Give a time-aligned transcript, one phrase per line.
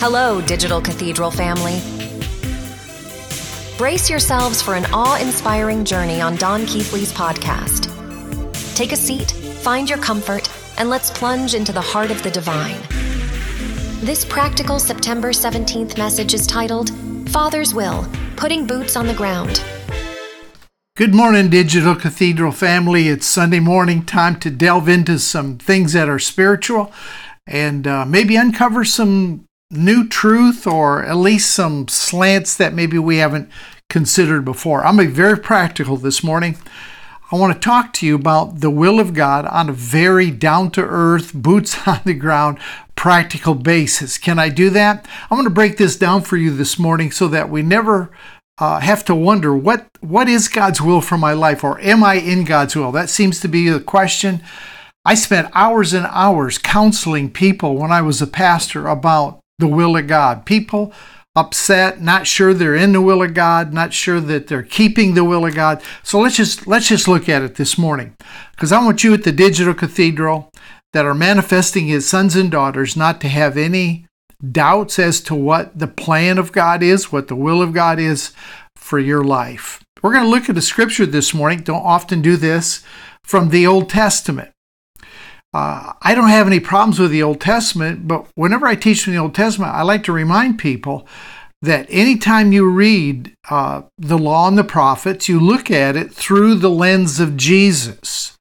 [0.00, 1.80] Hello, Digital Cathedral family.
[3.76, 7.92] Brace yourselves for an awe inspiring journey on Don Keathley's podcast.
[8.76, 10.48] Take a seat, find your comfort,
[10.78, 12.80] and let's plunge into the heart of the divine.
[13.98, 16.92] This practical September 17th message is titled
[17.30, 18.06] Father's Will
[18.36, 19.60] Putting Boots on the Ground.
[20.96, 23.08] Good morning, Digital Cathedral family.
[23.08, 26.92] It's Sunday morning, time to delve into some things that are spiritual
[27.48, 33.18] and uh, maybe uncover some new truth or at least some slants that maybe we
[33.18, 33.50] haven't
[33.90, 34.84] considered before.
[34.84, 36.56] I'm going to be very practical this morning.
[37.30, 40.70] I want to talk to you about the will of God on a very down
[40.72, 42.58] to earth, boots on the ground,
[42.96, 44.16] practical basis.
[44.16, 45.06] Can I do that?
[45.30, 48.10] I'm going to break this down for you this morning so that we never
[48.56, 52.14] uh, have to wonder what what is God's will for my life or am I
[52.14, 52.90] in God's will?
[52.90, 54.42] That seems to be the question.
[55.04, 59.96] I spent hours and hours counseling people when I was a pastor about the will
[59.96, 60.46] of God.
[60.46, 60.92] People
[61.36, 65.24] upset, not sure they're in the will of God, not sure that they're keeping the
[65.24, 65.82] will of God.
[66.02, 68.16] So let's just let's just look at it this morning.
[68.52, 70.50] Because I want you at the Digital Cathedral
[70.92, 74.06] that are manifesting his sons and daughters not to have any
[74.50, 78.32] doubts as to what the plan of God is, what the will of God is
[78.76, 79.82] for your life.
[80.02, 81.60] We're going to look at a scripture this morning.
[81.60, 82.84] Don't often do this
[83.24, 84.52] from the Old Testament.
[85.58, 89.14] Uh, I don't have any problems with the Old Testament, but whenever I teach from
[89.14, 91.04] the Old Testament, I like to remind people
[91.62, 96.54] that anytime you read uh, the law and the prophets, you look at it through
[96.54, 98.36] the lens of Jesus.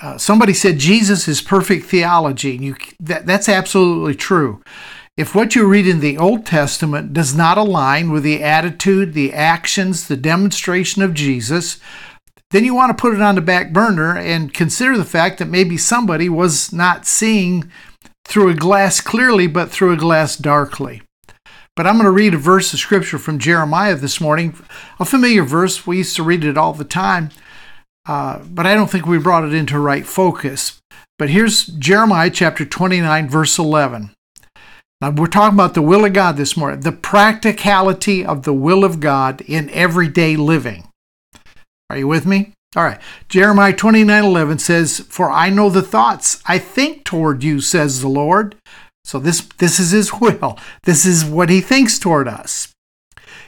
[0.00, 2.54] Uh, somebody said Jesus is perfect theology.
[2.54, 4.62] And you, that, that's absolutely true.
[5.18, 9.34] If what you read in the Old Testament does not align with the attitude, the
[9.34, 11.78] actions, the demonstration of Jesus,
[12.50, 15.48] then you want to put it on the back burner and consider the fact that
[15.48, 17.70] maybe somebody was not seeing
[18.24, 21.02] through a glass clearly, but through a glass darkly.
[21.74, 24.56] But I'm going to read a verse of scripture from Jeremiah this morning,
[24.98, 25.86] a familiar verse.
[25.86, 27.30] We used to read it all the time,
[28.08, 30.80] uh, but I don't think we brought it into right focus.
[31.18, 34.10] But here's Jeremiah chapter 29, verse 11.
[35.02, 38.82] Now, we're talking about the will of God this morning, the practicality of the will
[38.82, 40.88] of God in everyday living.
[41.90, 42.52] Are you with me?
[42.74, 43.00] All right.
[43.28, 48.08] Jeremiah 29 11 says, For I know the thoughts I think toward you, says the
[48.08, 48.56] Lord.
[49.04, 50.58] So this, this is his will.
[50.82, 52.72] This is what he thinks toward us.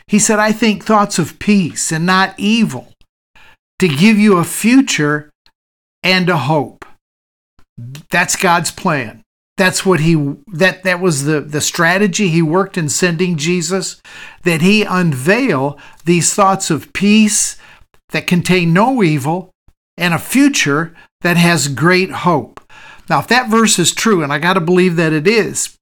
[0.07, 2.93] He said, I think thoughts of peace and not evil,
[3.79, 5.31] to give you a future
[6.03, 6.87] and a hope.
[8.11, 9.23] That's God's plan.
[9.59, 10.15] That's what he
[10.53, 14.01] that that was the the strategy he worked in sending Jesus
[14.45, 17.57] that he unveil these thoughts of peace
[18.11, 19.51] that contain no evil
[19.97, 22.61] and a future that has great hope.
[23.09, 25.77] Now, if that verse is true, and I got to believe that it is,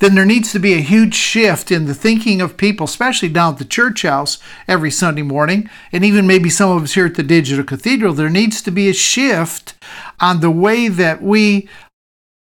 [0.00, 3.54] then there needs to be a huge shift in the thinking of people, especially down
[3.54, 7.14] at the church house every Sunday morning, and even maybe some of us here at
[7.14, 8.12] the Digital Cathedral.
[8.12, 9.74] There needs to be a shift
[10.20, 11.68] on the way that we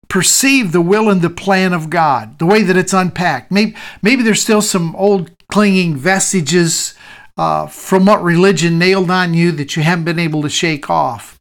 [0.10, 3.52] perceive the will and the plan of God, the way that it's unpacked.
[3.52, 6.96] Maybe, maybe there's still some old clinging vestiges
[7.38, 11.40] uh, from what religion nailed on you that you haven't been able to shake off.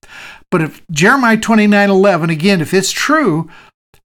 [0.50, 3.50] But if Jeremiah 29 11, again, if it's true,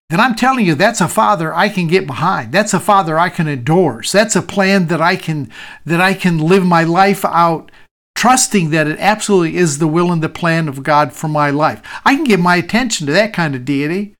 [0.09, 2.53] then I'm telling you that's a father I can get behind.
[2.53, 4.11] That's a father I can endorse.
[4.11, 5.51] That's a plan that I can
[5.85, 7.71] that I can live my life out
[8.15, 11.83] trusting that it absolutely is the will and the plan of God for my life.
[12.03, 14.15] I can give my attention to that kind of deity.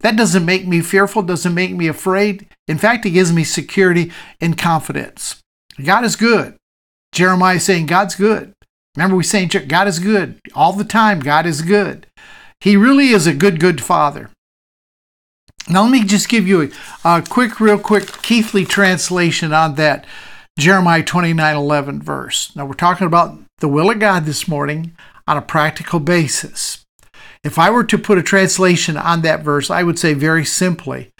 [0.00, 2.46] That doesn't make me fearful, doesn't make me afraid.
[2.66, 4.10] In fact, it gives me security
[4.40, 5.42] and confidence.
[5.84, 6.56] God is good.
[7.14, 8.52] Jeremiah saying God's good.
[8.96, 11.20] Remember, we saying God is good all the time.
[11.20, 12.06] God is good.
[12.60, 14.30] He really is a good, good father.
[15.68, 16.70] Now, let me just give you
[17.04, 20.04] a, a quick, real quick Keathley translation on that
[20.58, 22.54] Jeremiah 29 11 verse.
[22.54, 24.94] Now, we're talking about the will of God this morning
[25.26, 26.84] on a practical basis.
[27.42, 31.10] If I were to put a translation on that verse, I would say very simply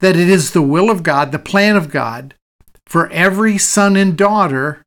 [0.00, 2.34] that it is the will of God, the plan of God,
[2.86, 4.82] for every son and daughter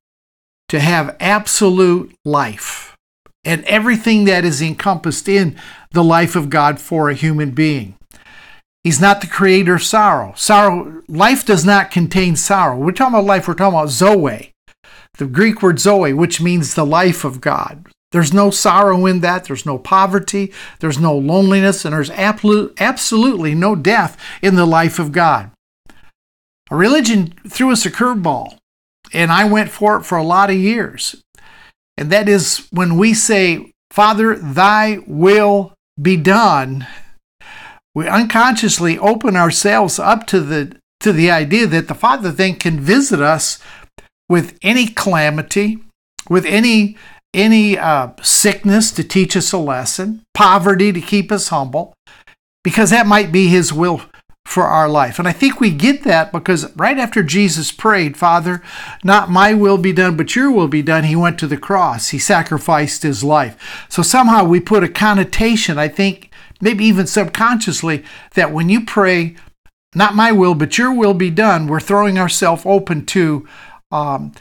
[0.71, 2.95] to have absolute life
[3.43, 5.53] and everything that is encompassed in
[5.91, 7.95] the life of God for a human being.
[8.81, 10.31] He's not the creator of sorrow.
[10.37, 12.77] Sorrow, life does not contain sorrow.
[12.77, 14.53] We're talking about life, we're talking about Zoe,
[15.17, 17.87] the Greek word Zoe, which means the life of God.
[18.13, 19.43] There's no sorrow in that.
[19.43, 20.53] There's no poverty.
[20.79, 21.83] There's no loneliness.
[21.83, 25.51] And there's absolutely no death in the life of God.
[26.69, 28.57] A religion threw us a curveball
[29.13, 31.21] and I went for it for a lot of years.
[31.97, 36.87] And that is when we say, Father, thy will be done,
[37.93, 42.79] we unconsciously open ourselves up to the to the idea that the Father then can
[42.79, 43.59] visit us
[44.29, 45.79] with any calamity,
[46.29, 46.97] with any
[47.33, 51.93] any uh, sickness to teach us a lesson, poverty to keep us humble,
[52.63, 54.01] because that might be His will
[54.45, 55.19] for our life.
[55.19, 58.61] And I think we get that because right after Jesus prayed, Father,
[59.03, 62.09] not my will be done, but your will be done, he went to the cross.
[62.09, 63.85] He sacrificed his life.
[63.87, 68.03] So somehow we put a connotation, I think, maybe even subconsciously,
[68.33, 69.35] that when you pray,
[69.95, 73.47] not my will, but your will be done, we're throwing ourselves open to
[73.91, 74.33] um,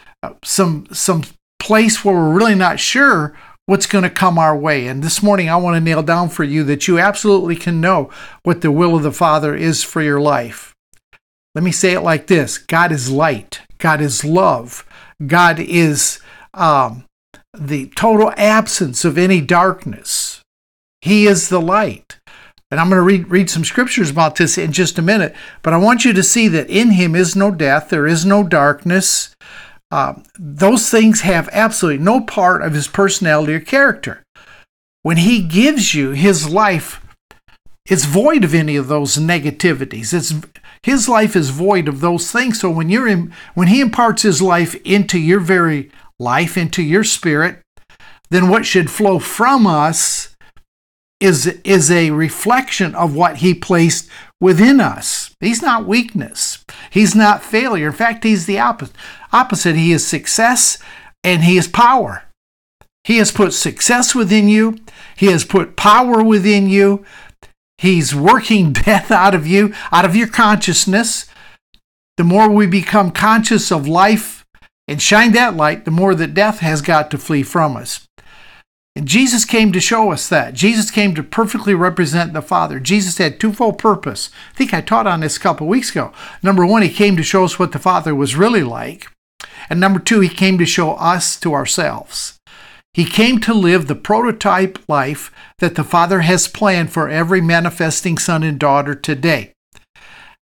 [0.42, 1.24] some some
[1.58, 3.36] place where we're really not sure
[3.70, 4.88] what's going to come our way.
[4.88, 8.10] And this morning, I want to nail down for you that you absolutely can know
[8.42, 10.74] what the will of the Father is for your life.
[11.54, 14.84] Let me say it like this God is light, God is love,
[15.24, 16.18] God is
[16.52, 17.04] um,
[17.56, 20.42] the total absence of any darkness.
[21.00, 22.18] He is the light.
[22.72, 25.32] And I'm going to read, read some scriptures about this in just a minute,
[25.62, 28.42] but I want you to see that in him is no death, there is no
[28.42, 29.32] darkness,
[29.90, 34.22] uh, those things have absolutely no part of his personality or character.
[35.02, 37.04] When he gives you his life,
[37.86, 40.12] it's void of any of those negativities.
[40.12, 40.34] It's
[40.82, 42.60] his life is void of those things.
[42.60, 47.04] So when you're in, when he imparts his life into your very life, into your
[47.04, 47.60] spirit,
[48.30, 50.29] then what should flow from us
[51.20, 54.08] is is a reflection of what he placed
[54.40, 55.34] within us.
[55.40, 56.64] He's not weakness.
[56.90, 57.88] He's not failure.
[57.88, 58.96] In fact, he's the opposite.
[59.32, 60.78] Opposite, he is success
[61.22, 62.24] and he is power.
[63.04, 64.78] He has put success within you.
[65.16, 67.04] He has put power within you.
[67.78, 71.26] He's working death out of you, out of your consciousness.
[72.16, 74.44] The more we become conscious of life
[74.86, 78.06] and shine that light, the more that death has got to flee from us.
[79.00, 80.52] And Jesus came to show us that.
[80.52, 82.78] Jesus came to perfectly represent the Father.
[82.78, 84.28] Jesus had twofold purpose.
[84.52, 86.12] I think I taught on this a couple weeks ago.
[86.42, 89.06] Number one, he came to show us what the Father was really like.
[89.70, 92.38] And number two, he came to show us to ourselves.
[92.92, 98.18] He came to live the prototype life that the Father has planned for every manifesting
[98.18, 99.54] son and daughter today.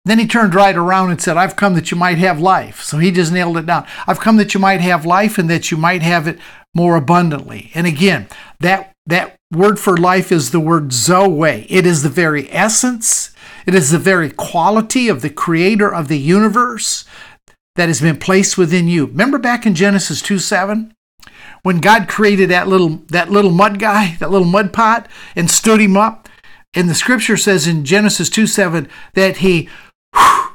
[0.04, 2.80] Then he turned right around and said, I've come that you might have life.
[2.82, 3.86] So he just nailed it down.
[4.06, 6.38] I've come that you might have life and that you might have it
[6.74, 7.70] more abundantly.
[7.74, 8.28] And again,
[8.60, 11.66] that that word for life is the word zoe.
[11.68, 13.34] It is the very essence,
[13.66, 17.04] it is the very quality of the creator of the universe
[17.76, 19.06] that has been placed within you.
[19.06, 20.94] Remember back in Genesis 2 7?
[21.62, 25.80] When God created that little that little mud guy, that little mud pot, and stood
[25.80, 26.28] him up.
[26.72, 29.68] And the scripture says in Genesis 2 7 that he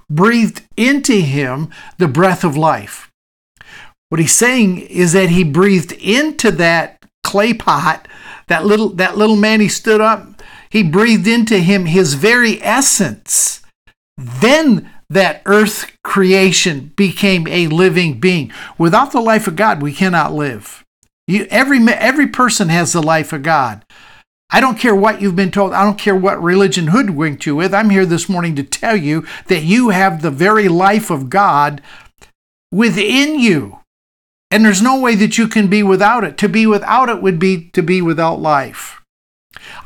[0.09, 3.11] breathed into him the breath of life.
[4.09, 8.07] What he's saying is that he breathed into that clay pot,
[8.47, 13.61] that little that little man he stood up, he breathed into him his very essence.
[14.17, 18.51] Then that earth creation became a living being.
[18.77, 20.83] Without the life of God, we cannot live.
[21.27, 23.84] You, every every person has the life of God.
[24.55, 25.73] I don't care what you've been told.
[25.73, 27.73] I don't care what religion hoodwinked you with.
[27.73, 31.81] I'm here this morning to tell you that you have the very life of God
[32.71, 33.79] within you.
[34.49, 36.37] And there's no way that you can be without it.
[36.37, 39.01] To be without it would be to be without life.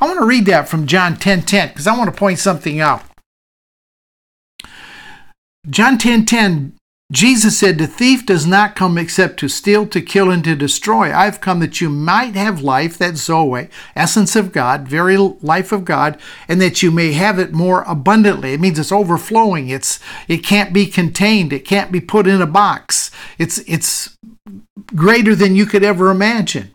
[0.00, 2.78] I want to read that from John 10 10 because I want to point something
[2.78, 3.02] out.
[5.68, 6.76] John 10 10,
[7.10, 11.12] Jesus said, The thief does not come except to steal, to kill, and to destroy.
[11.12, 15.84] I've come that you might have life, that Zoe, essence of God, very life of
[15.84, 18.52] God, and that you may have it more abundantly.
[18.52, 19.68] It means it's overflowing.
[19.68, 19.98] It's
[20.28, 21.52] it can't be contained.
[21.52, 23.10] It can't be put in a box.
[23.38, 24.16] It's it's
[24.94, 26.72] greater than you could ever imagine.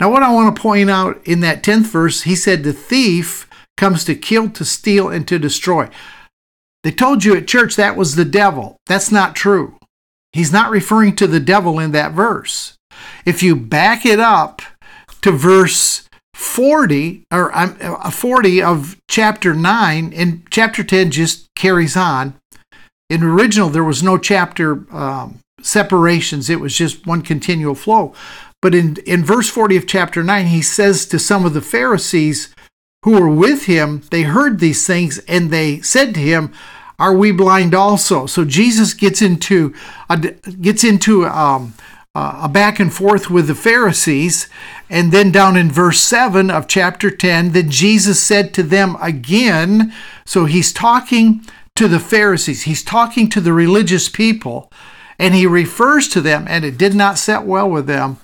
[0.00, 3.48] Now, what I want to point out in that 10th verse, he said, The thief
[3.76, 5.88] comes to kill, to steal, and to destroy.
[6.88, 8.78] They told you at church that was the devil.
[8.86, 9.76] That's not true.
[10.32, 12.78] He's not referring to the devil in that verse.
[13.26, 14.62] If you back it up
[15.20, 22.36] to verse 40 or uh, 40 of chapter 9 and chapter 10 just carries on
[23.10, 28.14] in original there was no chapter um, separations it was just one continual flow
[28.62, 32.54] but in, in verse 40 of chapter 9 he says to some of the pharisees
[33.04, 36.52] who were with him, they heard these things and they said to him,
[36.98, 39.74] "Are we blind also?" So Jesus gets into
[40.08, 41.74] a, gets into um,
[42.14, 44.48] a back and forth with the Pharisees,
[44.90, 49.92] and then down in verse seven of chapter ten, then Jesus said to them again.
[50.24, 52.62] So he's talking to the Pharisees.
[52.62, 54.72] He's talking to the religious people,
[55.18, 58.16] and he refers to them, and it did not set well with them.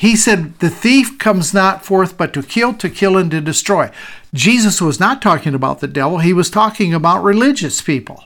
[0.00, 3.90] He said, The thief comes not forth but to kill, to kill, and to destroy.
[4.32, 8.24] Jesus was not talking about the devil, he was talking about religious people.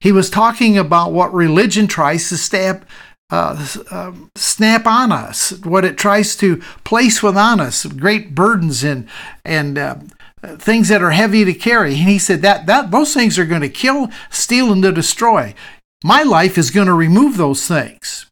[0.00, 2.84] He was talking about what religion tries to stab,
[3.30, 9.08] uh, uh, snap on us, what it tries to place within us, great burdens and
[9.44, 9.94] and uh,
[10.56, 11.90] things that are heavy to carry.
[11.90, 15.54] And he said that that those things are going to kill, steal, and to destroy.
[16.02, 18.26] My life is going to remove those things.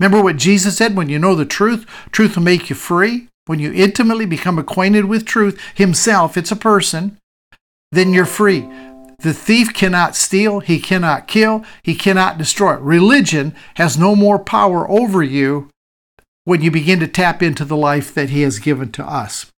[0.00, 3.28] Remember what Jesus said: when you know the truth, truth will make you free.
[3.46, 7.18] When you intimately become acquainted with truth Himself, it's a person,
[7.92, 8.68] then you're free.
[9.20, 12.74] The thief cannot steal, he cannot kill, he cannot destroy.
[12.74, 15.70] Religion has no more power over you
[16.44, 19.50] when you begin to tap into the life that he has given to us.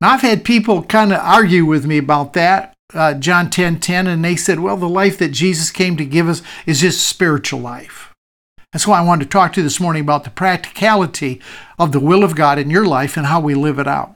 [0.00, 4.06] Now, I've had people kind of argue with me about that, uh, John 10 10,
[4.06, 7.60] and they said, well, the life that Jesus came to give us is just spiritual
[7.60, 8.07] life.
[8.72, 11.40] That's why I wanted to talk to you this morning about the practicality
[11.78, 14.14] of the will of God in your life and how we live it out.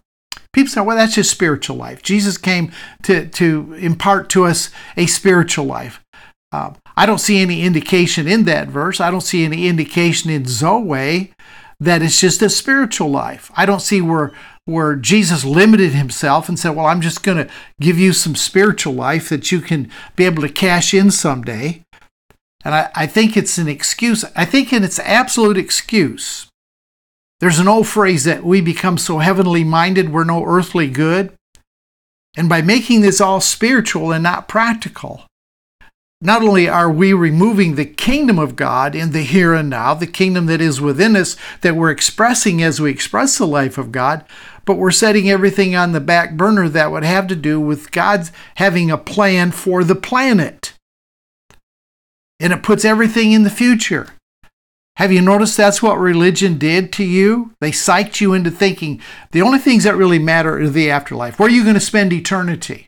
[0.53, 2.03] People say, well, that's just spiritual life.
[2.03, 2.71] Jesus came
[3.05, 6.03] to, to impart to us a spiritual life.
[6.53, 9.01] Uh, I don't see any indication in that verse.
[9.01, 11.33] I don't see any indication in Zoe
[11.81, 13.51] that it's just a spiritual life.
[13.57, 14.33] I don't see where
[14.65, 18.93] where Jesus limited himself and said, Well, I'm just going to give you some spiritual
[18.93, 21.82] life that you can be able to cash in someday.
[22.65, 24.25] And I, I think it's an excuse.
[24.37, 26.49] I think it's absolute excuse
[27.43, 31.33] there's an old phrase that we become so heavenly minded we're no earthly good.
[32.37, 35.25] And by making this all spiritual and not practical,
[36.21, 40.07] not only are we removing the kingdom of God in the here and now, the
[40.07, 44.25] kingdom that is within us that we're expressing as we express the life of God,
[44.65, 48.31] but we're setting everything on the back burner that would have to do with God's
[48.55, 50.72] having a plan for the planet.
[52.41, 54.09] And it puts everything in the future.
[54.97, 57.53] Have you noticed that's what religion did to you?
[57.61, 61.39] They psyched you into thinking the only things that really matter are the afterlife.
[61.39, 62.87] Where are you going to spend eternity?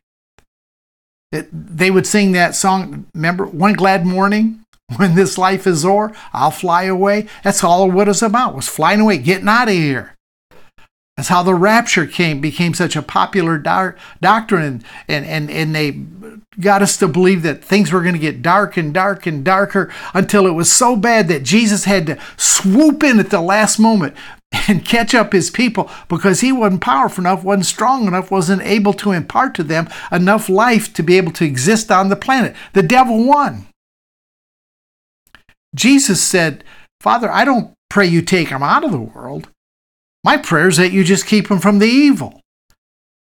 [1.33, 4.61] It, they would sing that song, remember, One Glad Morning?
[4.97, 7.27] When this life is o'er, I'll fly away.
[7.43, 10.15] That's all what it's about, was flying away, getting out of here.
[11.16, 15.92] That's how the rapture came, became such a popular do- doctrine, and, and, and they
[16.61, 19.92] got us to believe that things were going to get dark and dark and darker
[20.12, 24.16] until it was so bad that Jesus had to swoop in at the last moment
[24.68, 28.92] and catch up his people because he wasn't powerful enough, wasn't strong enough, wasn't able
[28.94, 32.56] to impart to them enough life to be able to exist on the planet.
[32.73, 33.66] The devil won.
[35.75, 36.64] Jesus said,
[37.00, 39.49] Father, I don't pray you take them out of the world.
[40.25, 42.40] My prayer is that you just keep them from the evil.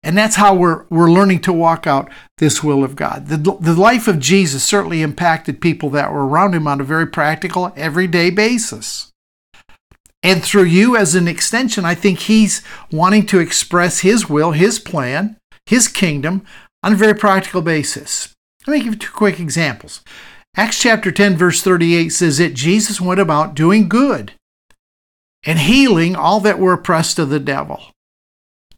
[0.02, 3.28] And that's how we're, we're learning to walk out this will of God.
[3.28, 7.06] The, the life of Jesus certainly impacted people that were around him on a very
[7.06, 9.10] practical, everyday basis.
[10.22, 14.78] And through you, as an extension, I think he's wanting to express his will, his
[14.78, 16.44] plan, his kingdom
[16.82, 18.32] on a very practical basis.
[18.66, 20.02] Let me give you two quick examples.
[20.56, 24.32] Acts chapter 10, verse 38 says that Jesus went about doing good
[25.46, 27.80] and healing all that were oppressed of the devil.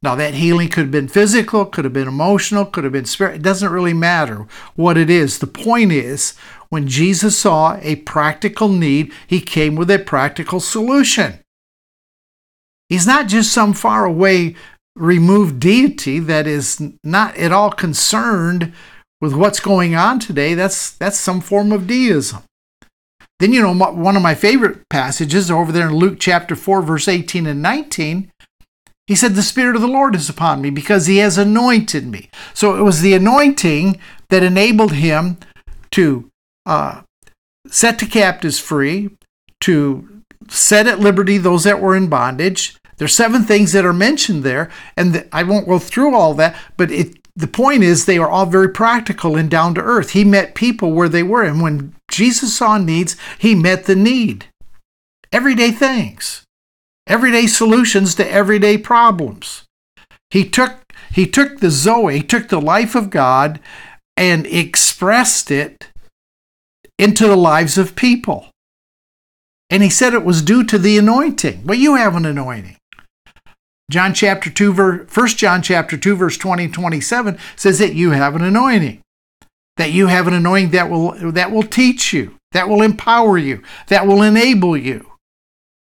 [0.02, 3.37] Now, that healing could have been physical, could have been emotional, could have been spirit.
[3.37, 5.38] It doesn't really matter what it is.
[5.38, 6.35] The point is,
[6.68, 11.40] when Jesus saw a practical need, he came with a practical solution.
[12.88, 14.54] He's not just some far away,
[14.94, 18.73] removed deity that is not at all concerned
[19.20, 20.54] with what's going on today.
[20.54, 22.42] That's, that's some form of deism.
[23.38, 27.07] Then, you know, one of my favorite passages over there in Luke chapter 4, verse
[27.07, 28.31] 18 and 19
[29.07, 32.28] he said, The Spirit of the Lord is upon me because he has anointed me.
[32.55, 34.00] So it was the anointing
[34.31, 35.38] that enabled him
[35.93, 36.28] to
[36.64, 37.02] uh,
[37.69, 39.11] set the captives free,
[39.61, 42.76] to set at liberty those that were in bondage.
[42.97, 46.90] There's seven things that are mentioned there, and I won't go through all that, but
[46.90, 50.11] it, the point is they are all very practical and down to earth.
[50.11, 54.47] He met people where they were, and when Jesus saw needs, he met the need.
[55.33, 56.47] Everyday things
[57.07, 59.64] everyday solutions to everyday problems.
[60.31, 60.81] He took
[61.12, 63.61] he took the Zoe, he took the life of God
[64.16, 65.88] and expressed it
[66.99, 68.49] into the lives of people.
[69.71, 71.62] And he said it was due to the anointing.
[71.64, 72.76] Well, you have an anointing.
[73.90, 78.11] John chapter 2 verse 1 John chapter 2 verse 20 and 27 says that you
[78.11, 79.00] have an anointing.
[79.76, 83.62] That you have an anointing that will that will teach you, that will empower you,
[83.88, 85.12] that will enable you.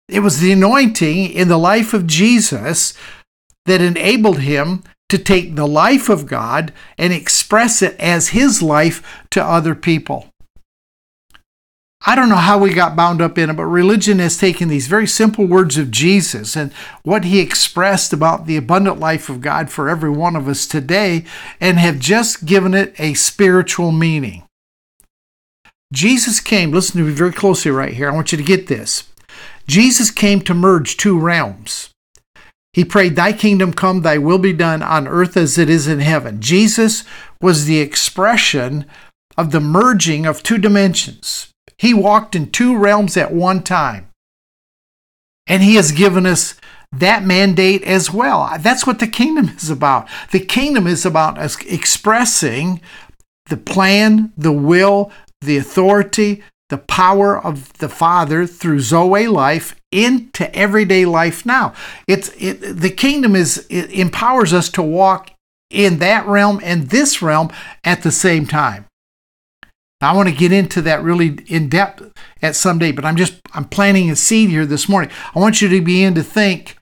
[0.08, 2.94] It was the anointing in the life of Jesus
[3.66, 9.24] that enabled him to take the life of God and express it as his life
[9.32, 10.31] to other people.
[12.04, 14.88] I don't know how we got bound up in it, but religion has taken these
[14.88, 19.70] very simple words of Jesus and what he expressed about the abundant life of God
[19.70, 21.26] for every one of us today
[21.60, 24.44] and have just given it a spiritual meaning.
[25.94, 28.10] Jesus came, listen to me very closely right here.
[28.10, 29.04] I want you to get this.
[29.68, 31.90] Jesus came to merge two realms.
[32.74, 36.00] He prayed, Thy kingdom come, thy will be done on earth as it is in
[36.00, 36.42] heaven.
[36.42, 37.04] Jesus
[37.42, 38.86] was the expression
[39.38, 41.51] of the merging of two dimensions.
[41.82, 44.08] He walked in two realms at one time.
[45.48, 46.54] And He has given us
[46.92, 48.56] that mandate as well.
[48.60, 50.08] That's what the kingdom is about.
[50.32, 52.82] The kingdom is about us expressing
[53.48, 55.12] the plan, the will,
[55.42, 61.74] the authority, the power of the Father through Zoe life into everyday life now.
[62.08, 65.32] It's it, the kingdom is empowers us to walk
[65.72, 67.52] in that realm and this realm
[67.84, 68.86] at the same time.
[70.02, 73.40] I want to get into that really in depth at some day, but I'm just
[73.54, 75.12] I'm planting a seed here this morning.
[75.36, 76.78] I want you to begin to think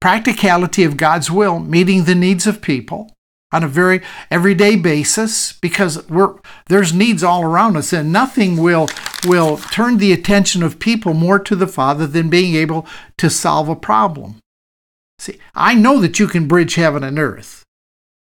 [0.00, 3.14] practicality of God's will, meeting the needs of people,
[3.52, 6.34] on a very everyday basis because we're
[6.66, 8.88] there's needs all around us and nothing will
[9.26, 12.86] will turn the attention of people more to the father than being able
[13.18, 14.36] to solve a problem.
[15.18, 17.62] See i know that you can bridge heaven and earth.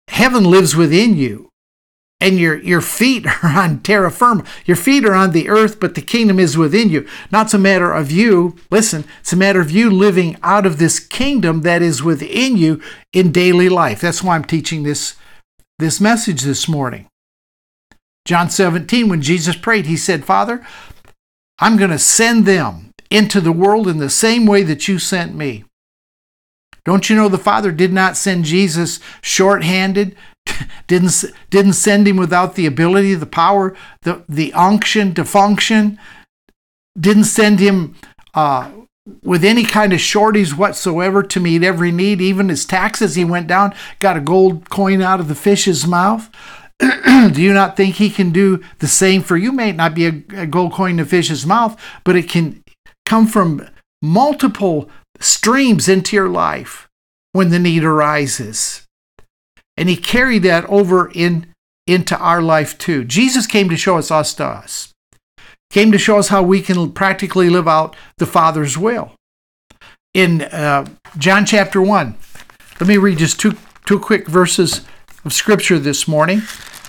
[0.08, 1.48] Heaven lives within you
[2.24, 4.44] and your your feet are on terra firma.
[4.64, 7.06] Your feet are on the earth, but the kingdom is within you.
[7.30, 10.98] Not a matter of you, listen, it's a matter of you living out of this
[10.98, 12.80] kingdom that is within you
[13.12, 14.00] in daily life.
[14.00, 15.16] That's why I'm teaching this
[15.78, 17.08] this message this morning.
[18.24, 20.66] John 17, when Jesus prayed, he said, Father,
[21.58, 25.34] I'm going to send them into the world in the same way that you sent
[25.34, 25.64] me.
[26.86, 30.16] Don't you know the Father did not send Jesus short-handed,
[30.86, 35.98] didn't, didn't send him without the ability, the power, the, the unction to function,
[36.98, 37.94] didn't send him
[38.34, 38.70] uh,
[39.22, 42.20] with any kind of shorties whatsoever to meet every need.
[42.20, 46.30] Even his taxes, he went down, got a gold coin out of the fish's mouth.
[46.78, 49.52] do you not think he can do the same for you?
[49.52, 52.62] May not be a, a gold coin in the fish's mouth, but it can
[53.06, 53.68] come from
[54.02, 54.88] multiple
[55.20, 56.88] streams into your life
[57.32, 58.83] when the need arises.
[59.76, 61.52] And he carried that over in,
[61.86, 63.04] into our life too.
[63.04, 64.92] Jesus came to show us us to us,
[65.70, 69.12] came to show us how we can practically live out the Father's will.
[70.12, 70.86] In uh,
[71.18, 72.14] John chapter 1,
[72.80, 74.82] let me read just two, two quick verses
[75.24, 76.42] of Scripture this morning.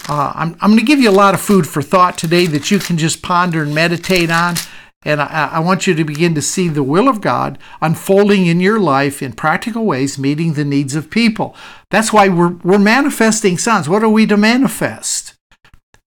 [0.08, 2.70] Uh, I'm, I'm going to give you a lot of food for thought today that
[2.70, 4.56] you can just ponder and meditate on.
[5.06, 8.60] And I, I, want you to begin to see the will of God unfolding in
[8.60, 11.56] your life in practical ways, meeting the needs of people.
[11.92, 13.88] That's why we're, we're manifesting sons.
[13.88, 15.36] What are we to manifest?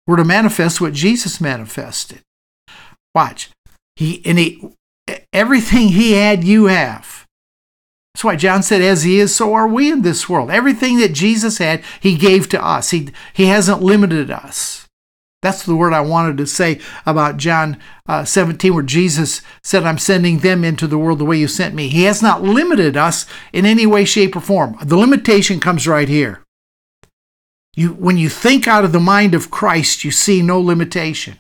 [0.07, 2.23] We're to manifest what Jesus manifested.
[3.15, 3.51] Watch.
[3.95, 4.75] He and he
[5.33, 7.27] everything he had, you have.
[8.19, 10.51] That's why John said, as he is, so are we in this world.
[10.51, 12.91] Everything that Jesus had, he gave to us.
[12.91, 14.88] He, he hasn't limited us.
[15.41, 19.99] That's the word I wanted to say about John uh, 17, where Jesus said, I'm
[19.99, 21.89] sending them into the world the way you sent me.
[21.89, 24.77] He has not limited us in any way, shape, or form.
[24.83, 26.43] The limitation comes right here.
[27.77, 31.39] You, when you think out of the mind of Christ, you see no limitation.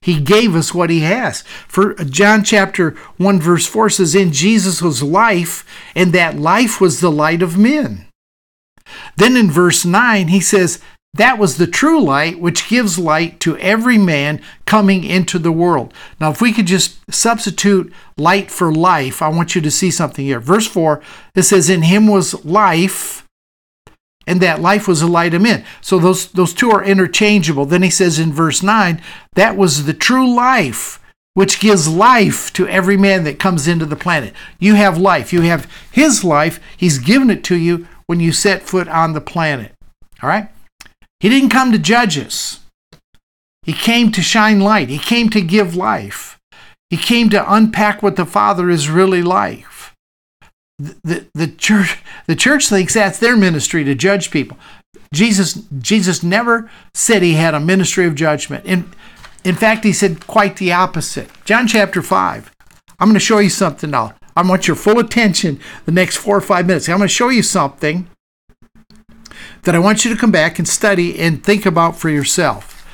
[0.00, 1.42] He gave us what he has.
[1.66, 5.64] For uh, John chapter 1 verse 4 says in Jesus was life
[5.96, 8.06] and that life was the light of men.
[9.16, 10.78] Then in verse 9 he says
[11.14, 15.94] that was the true light, which gives light to every man coming into the world.
[16.20, 20.24] Now, if we could just substitute light for life, I want you to see something
[20.24, 20.40] here.
[20.40, 21.00] Verse 4,
[21.36, 23.28] it says, In him was life,
[24.26, 25.64] and that life was the light of men.
[25.80, 27.64] So those, those two are interchangeable.
[27.64, 29.00] Then he says in verse 9,
[29.34, 31.00] That was the true life,
[31.34, 34.34] which gives life to every man that comes into the planet.
[34.58, 35.32] You have life.
[35.32, 36.58] You have his life.
[36.76, 39.70] He's given it to you when you set foot on the planet.
[40.20, 40.48] All right?
[41.24, 42.60] He didn't come to judge us.
[43.62, 44.90] He came to shine light.
[44.90, 46.38] He came to give life.
[46.90, 49.64] He came to unpack what the Father is really like.
[50.78, 54.58] The, the, the, church, the church thinks that's their ministry to judge people.
[55.14, 58.66] Jesus, Jesus never said he had a ministry of judgment.
[58.66, 58.92] In,
[59.44, 61.30] in fact, he said quite the opposite.
[61.46, 62.52] John chapter 5.
[63.00, 64.14] I'm going to show you something now.
[64.36, 66.86] I want your full attention the next four or five minutes.
[66.86, 68.10] I'm going to show you something
[69.64, 72.86] that I want you to come back and study and think about for yourself.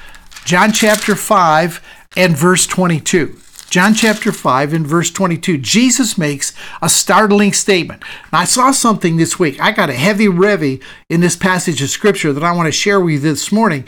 [0.44, 1.80] John chapter 5
[2.16, 3.37] and verse 22.
[3.70, 6.52] John chapter 5 and verse 22, Jesus makes
[6.83, 8.02] a startling statement.
[8.33, 9.61] Now, I saw something this week.
[9.61, 13.00] I got a heavy revy in this passage of scripture that I want to share
[13.00, 13.85] with you this morning.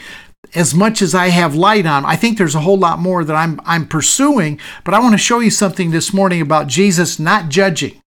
[0.55, 3.35] As much as I have light on, I think there's a whole lot more that
[3.35, 7.49] I'm, I'm pursuing, but I want to show you something this morning about Jesus not
[7.49, 7.99] judging.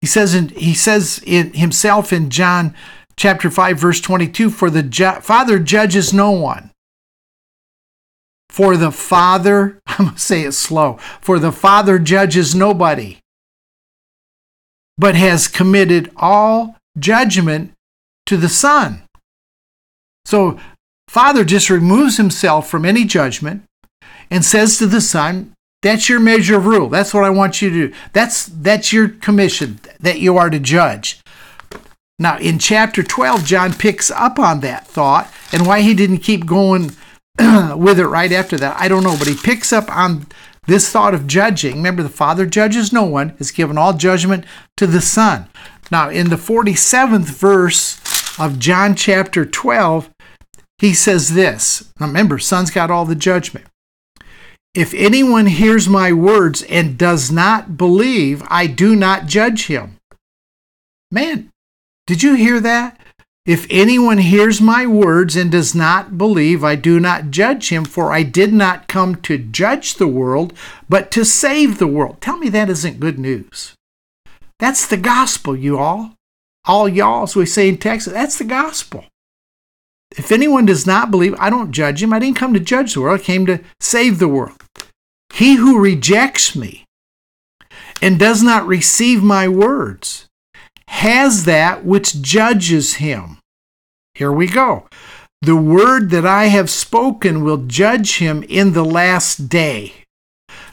[0.00, 2.74] He says in, he says in himself in John
[3.20, 6.70] chapter 5 verse 22 for the ju- father judges no one
[8.48, 13.18] For the Father, I'm going to say it slow, for the Father judges nobody,
[14.96, 17.72] but has committed all judgment
[18.24, 19.02] to the Son.
[20.24, 20.58] So,
[21.06, 23.64] Father just removes himself from any judgment
[24.30, 25.52] and says to the Son,
[25.82, 26.88] That's your measure of rule.
[26.88, 27.94] That's what I want you to do.
[28.12, 31.20] That's, that's your commission that you are to judge.
[32.20, 36.44] Now, in chapter 12, John picks up on that thought and why he didn't keep
[36.44, 36.94] going
[37.38, 40.26] with it right after that, I don't know, but he picks up on
[40.66, 41.76] this thought of judging.
[41.76, 44.44] Remember, the Father judges no one, has given all judgment
[44.76, 45.48] to the Son.
[45.90, 47.98] Now, in the 47th verse
[48.38, 50.10] of John chapter 12,
[50.78, 51.90] he says this.
[51.98, 53.66] Now, remember, Son's got all the judgment.
[54.74, 59.96] If anyone hears my words and does not believe, I do not judge him.
[61.10, 61.50] Man,
[62.10, 62.98] did you hear that?
[63.46, 68.12] If anyone hears my words and does not believe, I do not judge him, for
[68.12, 70.52] I did not come to judge the world,
[70.88, 72.20] but to save the world.
[72.20, 73.74] Tell me that isn't good news.
[74.58, 76.14] That's the gospel, you all.
[76.64, 79.04] All y'all, as we say in Texas, that's the gospel.
[80.18, 82.12] If anyone does not believe, I don't judge him.
[82.12, 84.60] I didn't come to judge the world, I came to save the world.
[85.32, 86.86] He who rejects me
[88.02, 90.26] and does not receive my words
[90.90, 93.38] has that which judges him.
[94.14, 94.88] Here we go.
[95.40, 99.94] The word that I have spoken will judge him in the last day.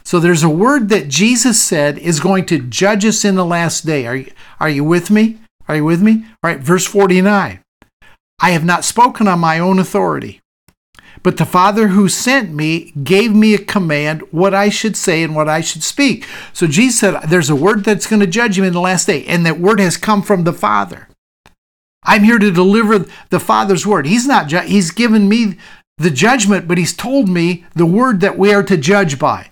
[0.03, 3.85] So there's a word that Jesus said is going to judge us in the last
[3.85, 4.07] day.
[4.07, 5.37] Are you, are you with me?
[5.67, 6.25] Are you with me?
[6.43, 7.59] All right, verse 49.
[8.39, 10.41] I have not spoken on my own authority,
[11.23, 15.35] but the Father who sent me gave me a command what I should say and
[15.35, 16.25] what I should speak.
[16.53, 19.25] So Jesus said, There's a word that's going to judge him in the last day,
[19.25, 21.07] and that word has come from the Father.
[22.03, 24.05] I'm here to deliver the Father's word.
[24.05, 25.57] He's not, ju- he's given me
[25.97, 29.51] the judgment, but he's told me the word that we are to judge by.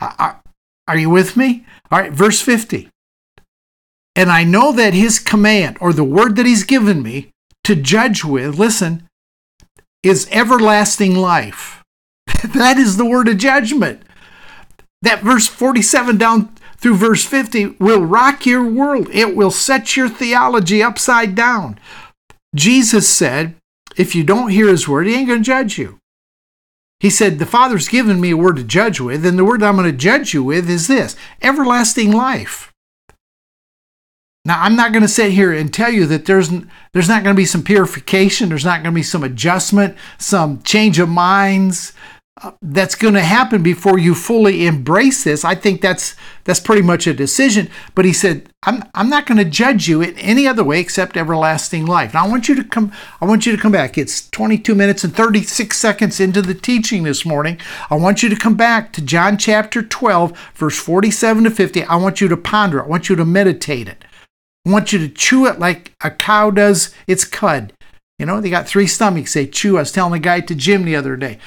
[0.00, 0.42] Are,
[0.86, 1.66] are you with me?
[1.90, 2.88] All right, verse 50.
[4.14, 7.30] And I know that his command, or the word that he's given me
[7.64, 9.05] to judge with, listen,
[10.08, 11.82] is everlasting life.
[12.54, 14.02] that is the word of judgment.
[15.02, 19.08] That verse 47 down through verse 50 will rock your world.
[19.12, 21.78] It will set your theology upside down.
[22.54, 23.56] Jesus said,
[23.96, 25.98] if you don't hear his word, he ain't going to judge you.
[27.00, 29.76] He said, The Father's given me a word to judge with, and the word I'm
[29.76, 32.72] going to judge you with is this everlasting life.
[34.46, 36.50] Now, I'm not going to sit here and tell you that there's,
[36.92, 40.62] there's not going to be some purification, there's not going to be some adjustment, some
[40.62, 41.92] change of minds,
[42.40, 45.44] uh, that's going to happen before you fully embrace this.
[45.44, 47.70] I think that's that's pretty much a decision.
[47.94, 51.16] But he said, "I'm I'm not going to judge you in any other way except
[51.16, 52.92] everlasting life." Now I want you to come.
[53.22, 53.96] I want you to come back.
[53.96, 57.58] It's 22 minutes and 36 seconds into the teaching this morning.
[57.88, 61.84] I want you to come back to John chapter 12, verse 47 to 50.
[61.84, 62.80] I want you to ponder.
[62.80, 62.84] It.
[62.84, 64.04] I want you to meditate it.
[64.66, 67.72] Want you to chew it like a cow does its cud.
[68.18, 69.34] You know, they got three stomachs.
[69.34, 69.76] They chew.
[69.76, 71.38] I was telling a guy to Jim the other day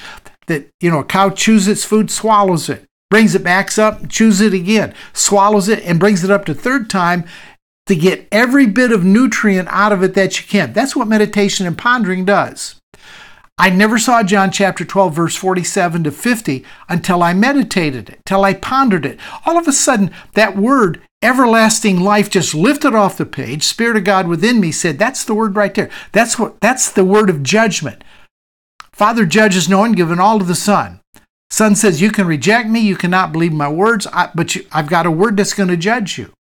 [0.46, 4.40] that, you know, a cow chews its food, swallows it, brings it back up, chews
[4.40, 7.24] it again, swallows it, and brings it up to third time
[7.86, 10.72] to get every bit of nutrient out of it that you can.
[10.72, 12.76] That's what meditation and pondering does.
[13.58, 18.44] I never saw John chapter 12, verse 47 to 50 until I meditated it, till
[18.44, 19.18] I pondered it.
[19.44, 23.64] All of a sudden, that word, everlasting life, just lifted off the page.
[23.64, 25.90] Spirit of God within me said, That's the word right there.
[26.12, 28.02] That's what that's the word of judgment.
[28.92, 31.00] Father judges no one, given all to the Son.
[31.50, 35.06] Son says, You can reject me, you cannot believe my words, but you, I've got
[35.06, 36.32] a word that's going to judge you.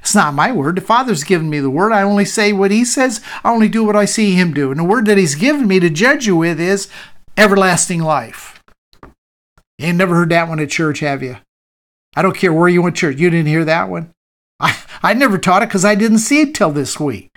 [0.00, 0.76] It's not my word.
[0.76, 1.92] The Father's given me the word.
[1.92, 4.70] I only say what He says, I only do what I see Him do.
[4.70, 6.88] And the word that He's given me to judge you with is
[7.36, 8.62] everlasting life.
[9.78, 11.36] You ain't never heard that one at church, have you?
[12.14, 13.18] I don't care where you went to church.
[13.18, 14.12] You didn't hear that one?
[14.62, 17.28] I, I never taught it because I didn't see it till this week.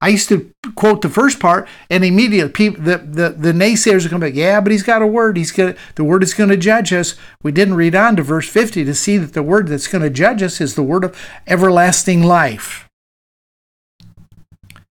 [0.00, 4.10] I used to quote the first part, and immediately people, the, the, the naysayers are
[4.10, 5.38] going to be, yeah, but he's got a word.
[5.38, 7.14] He's got the word is going to judge us.
[7.42, 10.10] We didn't read on to verse 50 to see that the word that's going to
[10.10, 12.88] judge us is the word of everlasting life.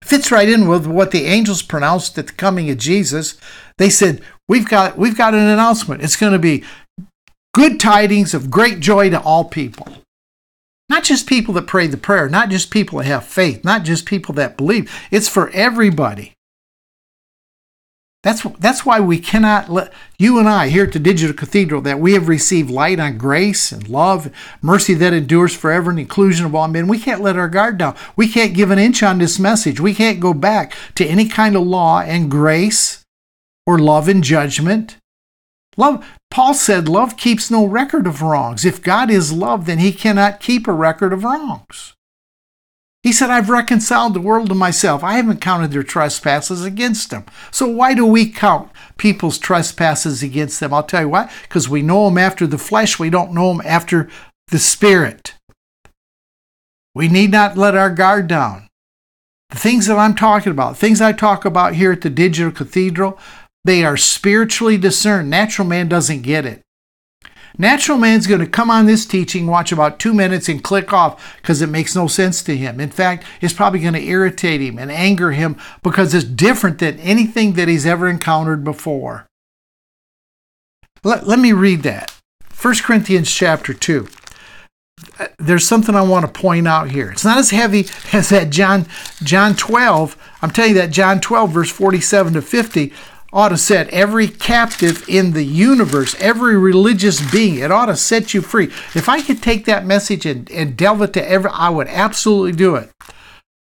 [0.03, 3.37] Fits right in with what the angels pronounced at the coming of Jesus.
[3.77, 6.01] They said, "We've got we've got an announcement.
[6.01, 6.63] It's going to be
[7.53, 10.06] good tidings of great joy to all people."
[10.89, 14.05] Not just people that pray the prayer, not just people that have faith, not just
[14.05, 14.91] people that believe.
[15.11, 16.33] It's for everybody.
[18.23, 21.99] That's, that's why we cannot let you and I here at the Digital Cathedral that
[21.99, 26.55] we have received light on grace and love, mercy that endures forever, and inclusion of
[26.55, 26.87] all men.
[26.87, 27.95] We can't let our guard down.
[28.15, 29.79] We can't give an inch on this message.
[29.79, 33.03] We can't go back to any kind of law and grace
[33.65, 34.97] or love and judgment
[35.77, 38.65] Love, Paul said, love keeps no record of wrongs.
[38.65, 41.93] If God is love, then he cannot keep a record of wrongs.
[43.03, 45.03] He said, I've reconciled the world to myself.
[45.03, 47.25] I haven't counted their trespasses against them.
[47.51, 50.73] So why do we count people's trespasses against them?
[50.73, 51.31] I'll tell you why.
[51.43, 54.09] Because we know them after the flesh, we don't know them after
[54.49, 55.35] the spirit.
[56.95, 58.67] We need not let our guard down.
[59.51, 63.17] The things that I'm talking about, things I talk about here at the Digital Cathedral,
[63.67, 65.29] they are spiritually discerned.
[65.29, 66.61] Natural man doesn't get it.
[67.57, 71.35] Natural man's going to come on this teaching, watch about two minutes, and click off
[71.41, 72.79] because it makes no sense to him.
[72.79, 76.97] In fact, it's probably going to irritate him and anger him because it's different than
[76.99, 79.27] anything that he's ever encountered before.
[81.03, 82.13] Let, let me read that.
[82.61, 84.07] 1 Corinthians chapter 2
[85.37, 87.11] there's something I want to point out here.
[87.11, 88.87] It's not as heavy as that John
[89.21, 90.17] John 12.
[90.41, 92.93] I'm telling you that John 12 verse 47 to 50
[93.37, 98.33] ought to set every captive in the universe, every religious being, it ought to set
[98.33, 98.65] you free.
[98.95, 102.53] If I could take that message and, and delve it to every, I would absolutely
[102.53, 102.89] do it.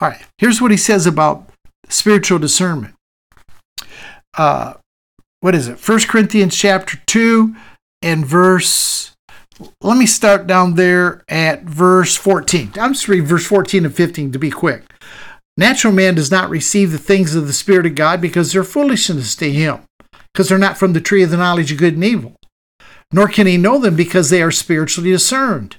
[0.01, 1.49] All right, here's what he says about
[1.87, 2.95] spiritual discernment.
[4.35, 4.73] Uh,
[5.41, 5.77] what is it?
[5.87, 7.55] 1 Corinthians chapter 2
[8.01, 9.15] and verse,
[9.83, 12.71] let me start down there at verse 14.
[12.79, 14.81] I'm just reading verse 14 and 15 to be quick.
[15.59, 19.35] Natural man does not receive the things of the Spirit of God because they're foolishness
[19.35, 19.81] to him,
[20.33, 22.37] because they're not from the tree of the knowledge of good and evil.
[23.11, 25.75] Nor can he know them because they are spiritually discerned.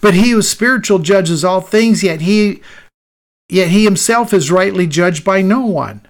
[0.00, 2.62] But he who is spiritual judges all things, yet he
[3.50, 6.06] yet he himself is rightly judged by no one.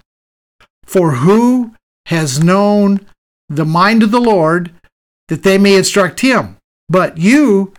[0.85, 3.05] For who has known
[3.49, 4.71] the mind of the Lord
[5.27, 6.55] that they may instruct him?
[6.87, 7.73] But you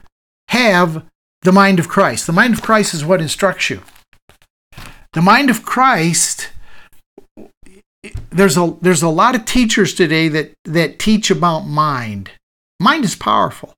[0.48, 1.06] have
[1.40, 2.26] the mind of Christ.
[2.26, 3.80] The mind of Christ is what instructs you.
[5.14, 6.50] The mind of Christ
[8.30, 12.30] there's a there's a lot of teachers today that that teach about mind.
[12.80, 13.72] Mind is powerful.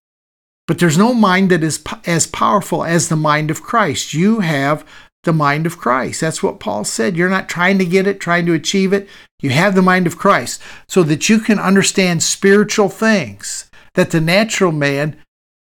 [0.66, 4.14] But there's no mind that is as powerful as the mind of Christ.
[4.14, 4.84] You have
[5.22, 6.20] the mind of Christ.
[6.20, 7.16] That's what Paul said.
[7.16, 9.08] You're not trying to get it, trying to achieve it.
[9.40, 14.20] You have the mind of Christ so that you can understand spiritual things that the
[14.20, 15.16] natural man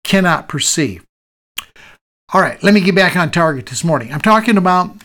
[0.04, 1.04] cannot perceive.
[2.32, 4.12] All right, let me get back on target this morning.
[4.12, 4.96] I'm talking about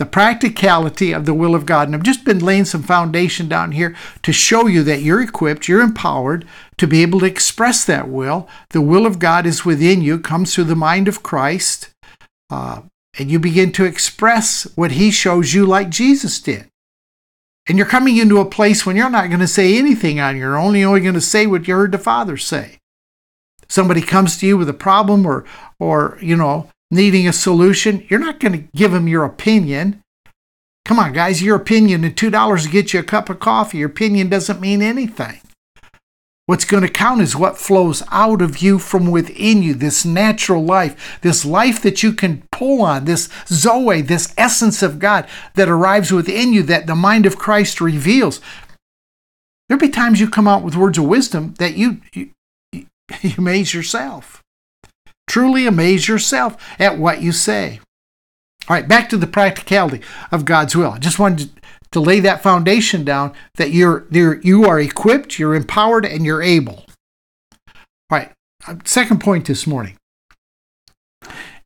[0.00, 1.86] the practicality of the will of God.
[1.86, 5.68] And I've just been laying some foundation down here to show you that you're equipped,
[5.68, 6.46] you're empowered
[6.78, 8.48] to be able to express that will.
[8.70, 11.90] The will of God is within you, comes through the mind of Christ,
[12.48, 12.80] uh,
[13.18, 16.68] and you begin to express what He shows you like Jesus did.
[17.68, 20.56] And you're coming into a place when you're not going to say anything on your
[20.56, 22.78] own, you're only going to say what you heard the Father say.
[23.68, 25.44] Somebody comes to you with a problem or,
[25.78, 30.02] or you know, needing a solution, you're not going to give them your opinion.
[30.84, 33.88] Come on, guys, your opinion and $2 to get you a cup of coffee, your
[33.88, 35.40] opinion doesn't mean anything.
[36.50, 40.64] What's going to count is what flows out of you from within you, this natural
[40.64, 45.68] life, this life that you can pull on, this Zoe, this essence of God that
[45.68, 48.40] arrives within you that the mind of Christ reveals.
[49.68, 52.30] There'll be times you come out with words of wisdom that you, you,
[53.22, 54.39] you amaze yourself.
[55.30, 57.78] Truly amaze yourself at what you say.
[58.68, 60.00] All right, back to the practicality
[60.32, 60.90] of God's will.
[60.90, 61.52] I just wanted
[61.92, 66.42] to lay that foundation down that you're, you're you are equipped, you're empowered, and you're
[66.42, 66.84] able.
[67.68, 67.74] All
[68.10, 68.32] right,
[68.66, 69.96] uh, second point this morning.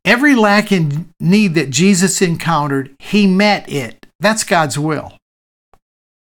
[0.05, 4.05] Every lack and need that Jesus encountered, he met it.
[4.19, 5.17] That's God's will.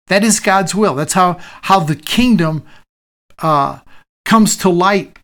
[0.09, 0.93] That is God's will.
[0.93, 2.65] That's how, how the kingdom
[3.39, 3.79] uh,
[4.25, 5.17] comes to light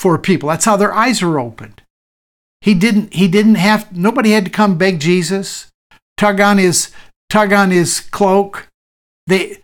[0.00, 0.48] for people.
[0.48, 1.82] That's how their eyes were opened.
[2.62, 5.70] He didn't he didn't have nobody had to come beg Jesus,
[6.16, 6.90] tug on his
[7.28, 8.68] tug on his cloak.
[9.26, 9.58] They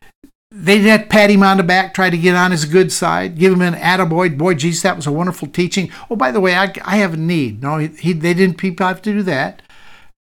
[0.50, 2.92] they didn't have to pat him on the back, try to get on his good
[2.92, 4.36] side, give him an attaboy.
[4.36, 5.90] Boy, Jesus, that was a wonderful teaching.
[6.10, 7.62] Oh, by the way, I, I have a need.
[7.62, 9.62] No, he, he, they didn't people have to do that.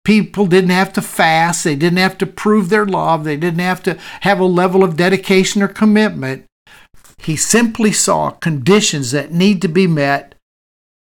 [0.06, 1.66] People didn't have to fast.
[1.66, 3.26] They didn't have to prove their love.
[3.26, 6.46] They didn't have to have a level of dedication or commitment.
[7.18, 10.36] He simply saw conditions that need to be met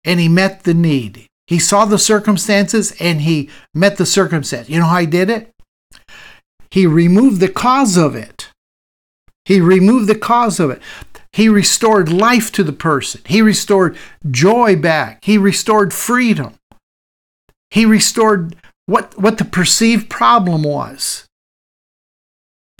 [0.03, 1.27] and he met the need.
[1.47, 4.69] He saw the circumstances and he met the circumstance.
[4.69, 5.51] You know how he did it?
[6.71, 8.51] He removed the cause of it.
[9.45, 10.81] He removed the cause of it.
[11.33, 13.21] He restored life to the person.
[13.25, 13.97] He restored
[14.29, 15.23] joy back.
[15.23, 16.55] He restored freedom.
[17.71, 21.25] He restored what, what the perceived problem was.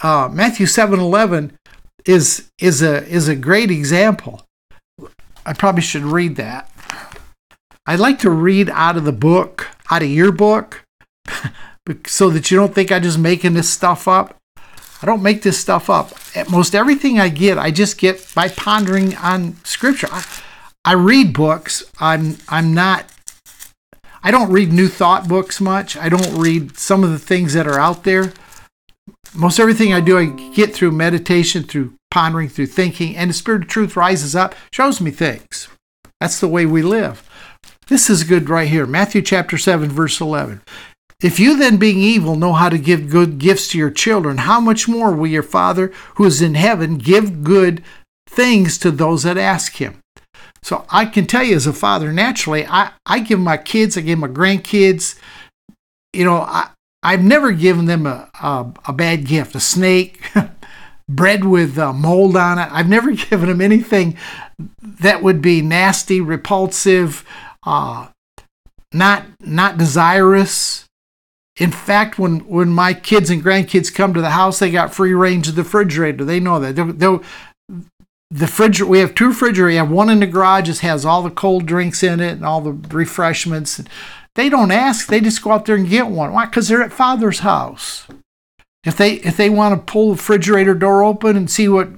[0.02, 1.58] Uh, Matthew 7 11
[2.05, 4.45] is is a is a great example.
[5.45, 6.71] I probably should read that.
[7.85, 10.85] I'd like to read out of the book, out of your book,
[12.05, 14.35] so that you don't think I'm just making this stuff up.
[15.01, 16.12] I don't make this stuff up.
[16.35, 20.09] At Most everything I get, I just get by pondering on Scripture.
[20.12, 20.25] I,
[20.85, 21.83] I read books.
[21.99, 23.05] I'm I'm not.
[24.21, 25.95] I don't read New Thought books much.
[25.95, 28.33] I don't read some of the things that are out there.
[29.36, 33.63] Most everything I do, I get through meditation, through pondering, through thinking, and the Spirit
[33.63, 35.68] of Truth rises up, shows me things.
[36.20, 37.28] That's the way we live.
[37.88, 38.86] This is good right here.
[38.86, 40.62] Matthew chapter 7, verse 11.
[41.22, 44.60] If you then, being evil, know how to give good gifts to your children, how
[44.60, 47.84] much more will your Father who is in heaven give good
[48.28, 50.00] things to those that ask him?
[50.63, 54.02] So I can tell you as a father, naturally, I, I give my kids, I
[54.02, 55.18] give my grandkids,
[56.13, 56.70] you know, I,
[57.01, 60.21] I've never given them a, a, a bad gift, a snake,
[61.09, 62.67] bread with uh, mold on it.
[62.71, 64.17] I've never given them anything
[64.81, 67.25] that would be nasty, repulsive,
[67.65, 68.09] uh,
[68.93, 70.85] not not desirous.
[71.57, 75.13] In fact, when when my kids and grandkids come to the house, they got free
[75.13, 76.25] range of the refrigerator.
[76.25, 76.75] They know that.
[76.75, 77.23] They'll, they'll,
[78.31, 79.73] the fridge we have two refrigerators.
[79.73, 82.45] We have one in the garage that has all the cold drinks in it and
[82.45, 83.81] all the refreshments.
[84.36, 86.34] They don't ask; they just go out there and get one.
[86.34, 86.46] Why?
[86.46, 88.08] Because they're at Father's house.
[88.86, 91.89] If they if they want to pull the refrigerator door open and see what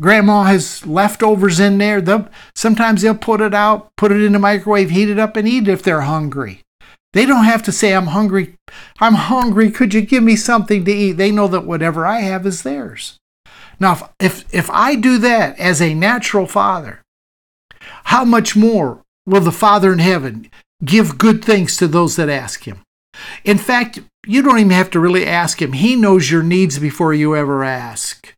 [0.00, 4.38] grandma has leftovers in there, they'll, sometimes they'll put it out, put it in the
[4.38, 6.62] microwave, heat it up, and eat it if they're hungry.
[7.12, 8.56] They don't have to say, I'm hungry.
[8.98, 9.70] I'm hungry.
[9.70, 11.12] Could you give me something to eat?
[11.12, 13.18] They know that whatever I have is theirs.
[13.78, 17.02] Now, if, if, if I do that as a natural father,
[18.04, 20.50] how much more will the Father in heaven
[20.84, 22.80] give good things to those that ask him?
[23.44, 25.72] In fact, you don't even have to really ask him.
[25.72, 28.34] He knows your needs before you ever ask.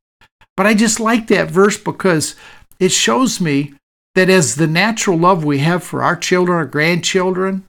[0.57, 2.35] But I just like that verse because
[2.81, 3.75] it shows me
[4.15, 7.65] that as the natural love we have for our children, our grandchildren,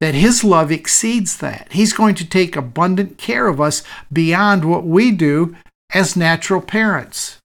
[0.00, 1.68] that his love exceeds that.
[1.70, 5.56] He's going to take abundant care of us beyond what we do
[5.92, 7.38] as natural parents.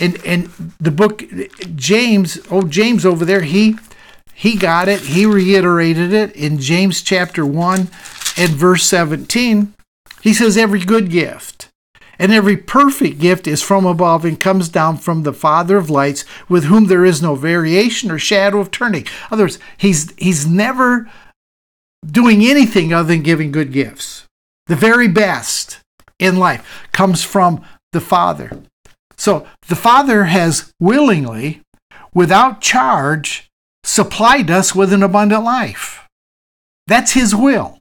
[0.00, 0.46] And and
[0.80, 1.22] the book
[1.76, 3.76] James, oh James over there, he
[4.34, 5.00] he got it.
[5.00, 7.88] He reiterated it in James chapter 1
[8.36, 9.74] and verse 17.
[10.22, 11.68] He says every good gift
[12.18, 16.24] and every perfect gift is from above and comes down from the Father of lights,
[16.48, 19.02] with whom there is no variation or shadow of turning.
[19.02, 21.10] In other words, he's he's never
[22.04, 24.24] doing anything other than giving good gifts.
[24.66, 25.80] The very best
[26.18, 28.62] in life comes from the Father.
[29.16, 31.62] So the Father has willingly,
[32.12, 33.48] without charge,
[33.84, 36.08] supplied us with an abundant life.
[36.86, 37.78] That's His will.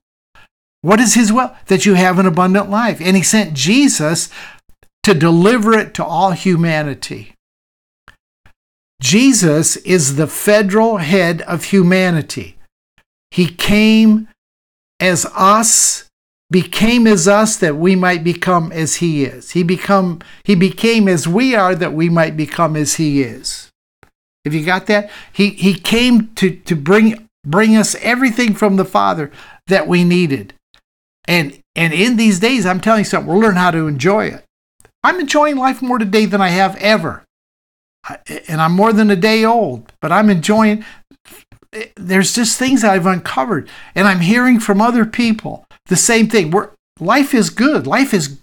[0.81, 1.55] What is His will?
[1.67, 3.01] That you have an abundant life.
[3.01, 4.29] And He sent Jesus
[5.03, 7.33] to deliver it to all humanity.
[9.01, 12.57] Jesus is the federal head of humanity.
[13.31, 14.29] He came
[14.99, 16.09] as us,
[16.49, 19.51] became as us that we might become as he is.
[19.51, 23.72] He become he became as we are that we might become as he is.
[24.45, 25.09] Have you got that?
[25.31, 29.31] He he came to to bring bring us everything from the Father
[29.67, 30.53] that we needed.
[31.27, 34.43] And and in these days, I'm telling you something, we'll learn how to enjoy it.
[35.03, 37.23] I'm enjoying life more today than I have ever.
[38.49, 40.83] And I'm more than a day old, but I'm enjoying
[41.95, 46.51] there's just things I've uncovered, and I'm hearing from other people the same thing.
[46.51, 47.87] We're, life is good.
[47.87, 48.39] Life is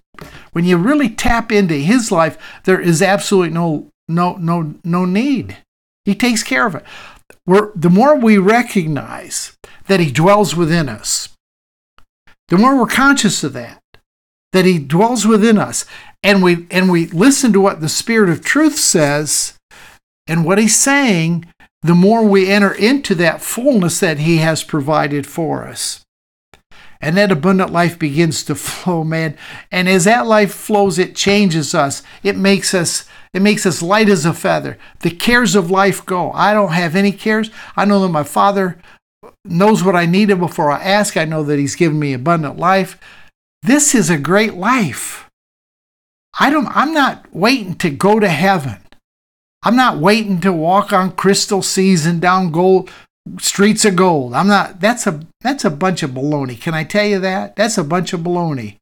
[0.53, 5.59] when you really tap into His life, there is absolutely no no no no need.
[6.05, 6.85] He takes care of it.
[7.47, 11.29] We're, the more we recognize that He dwells within us,
[12.49, 13.83] the more we're conscious of that,
[14.53, 15.85] that He dwells within us,
[16.23, 19.55] and we and we listen to what the Spirit of Truth says,
[20.27, 21.47] and what He's saying
[21.83, 26.05] the more we enter into that fullness that He has provided for us.
[27.01, 29.37] And that abundant life begins to flow, man.
[29.71, 32.03] And as that life flows, it changes us.
[32.23, 34.77] It makes us it makes us light as a feather.
[35.01, 36.33] The cares of life go.
[36.33, 37.51] I don't have any cares.
[37.77, 38.81] I know that my Father
[39.45, 41.17] knows what I needed before I ask.
[41.17, 42.99] I know that He's given me abundant life.
[43.63, 45.29] This is a great life.
[46.39, 48.79] I don't I'm not waiting to go to heaven.
[49.63, 52.91] I'm not waiting to walk on crystal seas and down gold
[53.39, 54.35] streets of gold.
[54.35, 56.61] I'm not that's a that's a bunch of baloney.
[56.61, 57.57] Can I tell you that?
[57.57, 58.77] That's a bunch of baloney.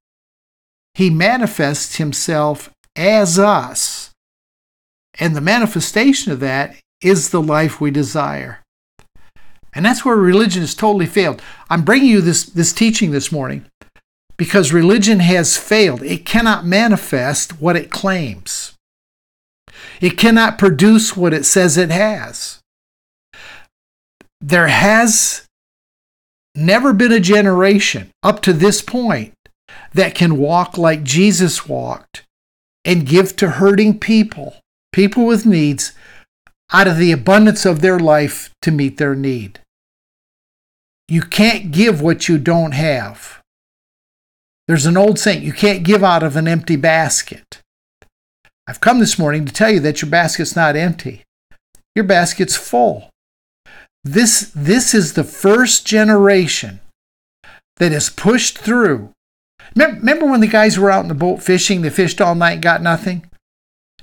[0.94, 4.10] He manifests himself as us.
[5.18, 8.60] And the manifestation of that is the life we desire.
[9.74, 11.42] And that's where religion has totally failed.
[11.70, 13.66] I'm bringing you this, this teaching this morning
[14.36, 16.02] because religion has failed.
[16.02, 18.74] It cannot manifest what it claims.
[20.00, 22.60] It cannot produce what it says it has.
[24.40, 25.46] There has
[26.54, 29.34] never been a generation up to this point
[29.92, 32.24] that can walk like Jesus walked
[32.84, 34.56] and give to hurting people,
[34.92, 35.92] people with needs,
[36.72, 39.60] out of the abundance of their life to meet their need.
[41.08, 43.40] You can't give what you don't have.
[44.66, 47.62] There's an old saying you can't give out of an empty basket.
[48.66, 51.22] I've come this morning to tell you that your basket's not empty.
[51.94, 53.08] Your basket's full.
[54.04, 56.80] This, this is the first generation
[57.76, 59.10] that is pushed through.
[59.76, 62.82] Remember when the guys were out in the boat fishing, they fished all night, got
[62.82, 63.28] nothing?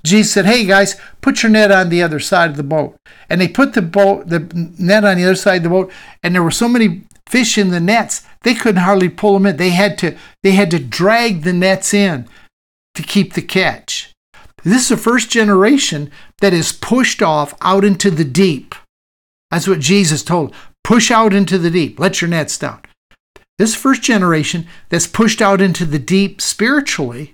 [0.04, 2.96] Jesus said, Hey guys, put your net on the other side of the boat.
[3.30, 4.40] And they put the boat, the
[4.78, 5.92] net on the other side of the boat,
[6.22, 9.58] and there were so many fish in the nets, they couldn't hardly pull them in.
[9.58, 12.28] They had to, they had to drag the nets in
[12.94, 14.14] to keep the catch.
[14.64, 18.76] This is the first generation that is pushed off out into the deep.
[19.56, 20.54] That's what Jesus told.
[20.84, 21.98] Push out into the deep.
[21.98, 22.82] Let your nets down.
[23.58, 27.32] This first generation that's pushed out into the deep spiritually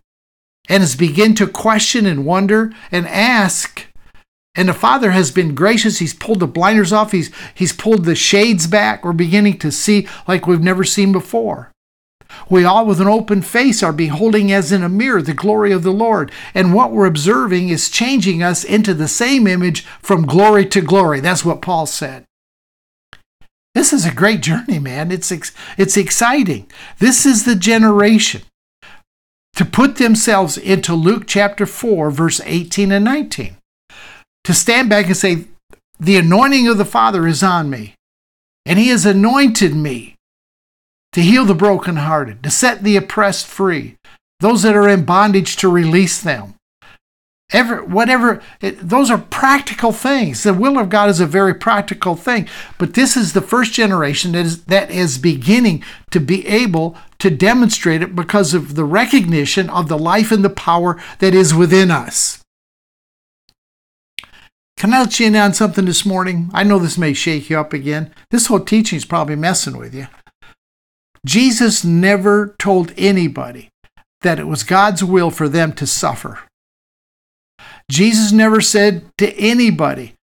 [0.69, 3.87] and has begun to question and wonder and ask.
[4.53, 5.97] And the Father has been gracious.
[5.97, 7.11] He's pulled the blinders off.
[7.11, 9.03] He's, he's pulled the shades back.
[9.03, 11.71] We're beginning to see like we've never seen before.
[12.49, 15.83] We all, with an open face, are beholding as in a mirror the glory of
[15.83, 16.31] the Lord.
[16.53, 21.19] And what we're observing is changing us into the same image from glory to glory.
[21.19, 22.25] That's what Paul said.
[23.73, 25.11] This is a great journey, man.
[25.11, 25.31] It's,
[25.77, 26.69] it's exciting.
[26.99, 28.41] This is the generation
[29.55, 33.57] to put themselves into Luke chapter 4, verse 18 and 19.
[34.45, 35.45] To stand back and say,
[35.99, 37.95] The anointing of the Father is on me,
[38.65, 40.10] and He has anointed me
[41.13, 43.97] to heal the brokenhearted, to set the oppressed free,
[44.39, 46.55] those that are in bondage to release them.
[47.51, 50.43] Ever, whatever, it, those are practical things.
[50.43, 52.47] The will of God is a very practical thing.
[52.77, 57.29] But this is the first generation that is, that is beginning to be able to
[57.29, 61.91] demonstrate it because of the recognition of the life and the power that is within
[61.91, 62.41] us.
[64.77, 66.49] Can I let you in on something this morning?
[66.53, 68.13] I know this may shake you up again.
[68.31, 70.07] This whole teaching is probably messing with you.
[71.25, 73.69] Jesus never told anybody
[74.21, 76.39] that it was God's will for them to suffer.
[77.89, 80.15] Jesus never said to anybody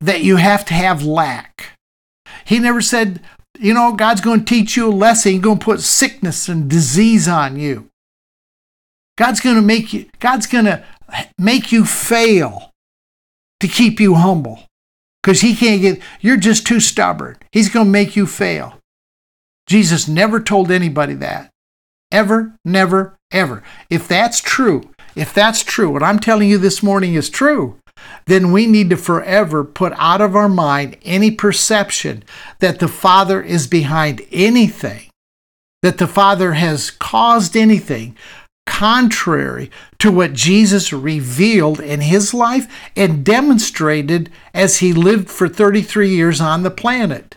[0.00, 1.78] that you have to have lack.
[2.44, 3.20] He never said,
[3.58, 5.32] you know, God's going to teach you a lesson.
[5.32, 7.88] He's going to put sickness and disease on you.
[9.16, 10.84] God's going to make you, God's going to
[11.38, 12.70] make you fail
[13.60, 14.64] to keep you humble
[15.22, 17.36] because he can't get, you're just too stubborn.
[17.52, 18.78] He's going to make you fail.
[19.66, 21.50] Jesus never told anybody that.
[22.10, 23.62] Ever, never, ever.
[23.88, 27.78] If that's true, if that's true, what I'm telling you this morning is true,
[28.26, 32.24] then we need to forever put out of our mind any perception
[32.60, 35.08] that the Father is behind anything,
[35.82, 38.16] that the Father has caused anything
[38.66, 46.08] contrary to what Jesus revealed in his life and demonstrated as he lived for 33
[46.08, 47.36] years on the planet.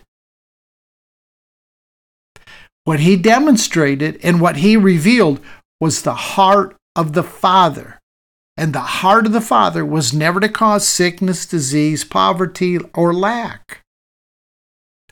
[2.86, 5.40] What he demonstrated and what he revealed
[5.80, 7.98] was the heart of the Father.
[8.56, 13.82] And the heart of the Father was never to cause sickness, disease, poverty, or lack.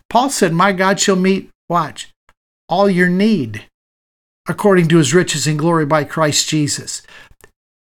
[0.08, 2.12] Paul said, My God shall meet, watch,
[2.68, 3.66] all your need
[4.46, 7.02] according to his riches and glory by Christ Jesus.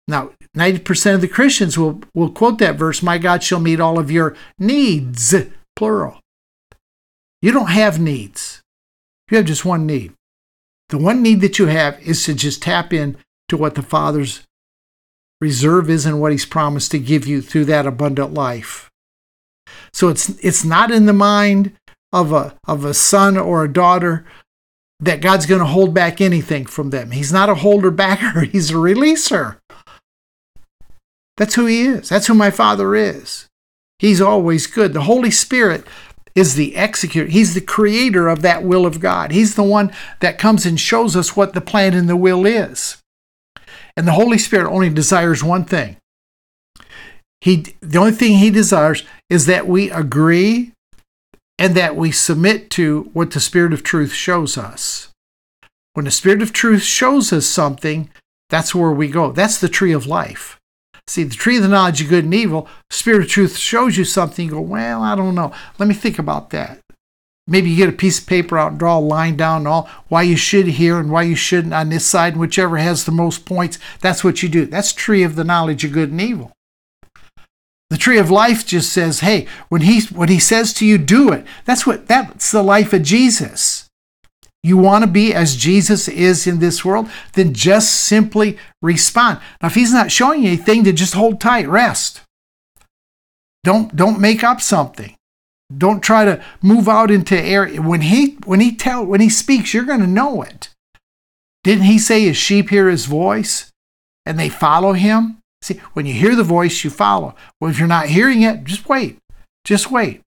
[0.08, 4.00] Now, 90% of the Christians will, will quote that verse, My God shall meet all
[4.00, 5.36] of your needs,
[5.76, 6.22] plural.
[7.40, 8.64] You don't have needs.
[9.30, 10.14] You have just one need.
[10.90, 13.18] The one need that you have is to just tap in
[13.50, 14.44] to what the Father's
[15.42, 18.92] reserve is and what He's promised to give you through that abundant life.
[19.94, 21.74] So it's it's not in the mind
[22.14, 24.26] of a of a son or a daughter
[25.00, 27.12] that God's going to hold back anything from them.
[27.12, 29.58] He's not a holder backer, he's a releaser.
[31.38, 32.10] That's who he is.
[32.10, 33.48] That's who my father is.
[34.00, 34.94] He's always good.
[34.94, 35.86] The Holy Spirit
[36.36, 37.28] is the executor.
[37.28, 39.32] He's the creator of that will of God.
[39.32, 42.98] He's the one that comes and shows us what the plan and the will is.
[43.98, 45.98] And the Holy Spirit only desires one thing.
[47.40, 50.72] He the only thing he desires is that we agree
[51.58, 55.10] and that we submit to what the Spirit of truth shows us.
[55.94, 58.10] When the Spirit of truth shows us something,
[58.50, 59.32] that's where we go.
[59.32, 60.60] That's the tree of life.
[61.08, 64.04] See, the tree of the knowledge of good and evil, Spirit of truth shows you
[64.04, 64.46] something.
[64.46, 65.54] You go, well, I don't know.
[65.78, 66.80] Let me think about that.
[67.48, 70.24] Maybe you get a piece of paper out and draw a line down all why
[70.24, 73.46] you should here and why you shouldn't on this side, and whichever has the most
[73.46, 74.66] points, that's what you do.
[74.66, 76.52] That's tree of the knowledge of good and evil.
[77.92, 81.32] The tree of life just says, hey, when he when he says to you, do
[81.32, 81.46] it.
[81.66, 83.85] That's what that's the life of Jesus.
[84.66, 89.40] You want to be as Jesus is in this world, then just simply respond.
[89.62, 92.22] Now, if he's not showing you anything, then just hold tight, rest.
[93.64, 95.16] Don't don't make up something.
[95.76, 97.80] Don't try to move out into area.
[97.80, 100.70] When he when he tell when he speaks, you're going to know it.
[101.64, 103.72] Didn't he say his sheep hear his voice
[104.26, 105.38] and they follow him?
[105.62, 107.36] See, when you hear the voice, you follow.
[107.62, 109.20] Well, if you're not hearing it, just wait.
[109.64, 110.26] Just wait.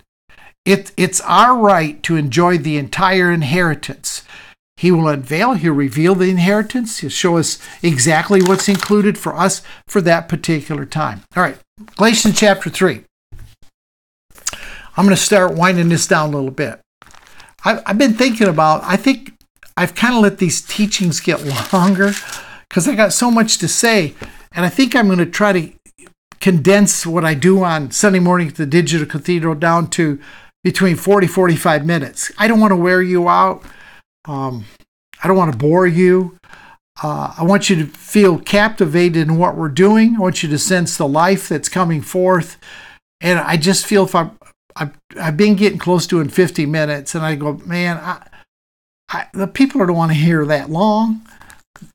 [0.64, 4.22] It, it's our right to enjoy the entire inheritance.
[4.78, 9.60] He will unveil, he'll reveal the inheritance, he'll show us exactly what's included for us
[9.88, 11.22] for that particular time.
[11.34, 11.58] All right,
[11.96, 13.02] Galatians chapter 3.
[14.96, 16.78] I'm going to start winding this down a little bit.
[17.64, 19.32] I've, I've been thinking about, I think
[19.76, 22.12] I've kind of let these teachings get longer
[22.68, 24.14] because I got so much to say.
[24.52, 25.72] And I think I'm going to try to
[26.38, 30.20] condense what I do on Sunday morning at the Digital Cathedral down to
[30.62, 32.30] between 40 45 minutes.
[32.38, 33.64] I don't want to wear you out.
[34.24, 34.64] Um,
[35.22, 36.38] I don't want to bore you.
[37.02, 40.16] Uh, I want you to feel captivated in what we're doing.
[40.16, 42.56] I want you to sense the life that's coming forth.
[43.20, 44.36] And I just feel if I'm,
[44.74, 48.26] I've, I've been getting close to in 50 minutes, and I go, man, I,
[49.08, 51.22] I, the people don't want to hear that long,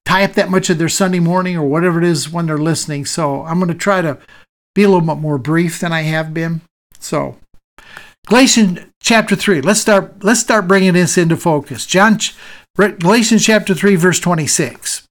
[0.06, 3.06] tie up that much of their Sunday morning or whatever it is when they're listening.
[3.06, 4.18] So I'm going to try to
[4.74, 6.62] be a little bit more brief than I have been.
[7.00, 7.38] So
[8.28, 9.62] Galatians chapter 3.
[9.62, 11.86] Let's start let's start bringing this into focus.
[11.86, 12.18] John
[12.76, 15.08] Galatians chapter 3 verse 26.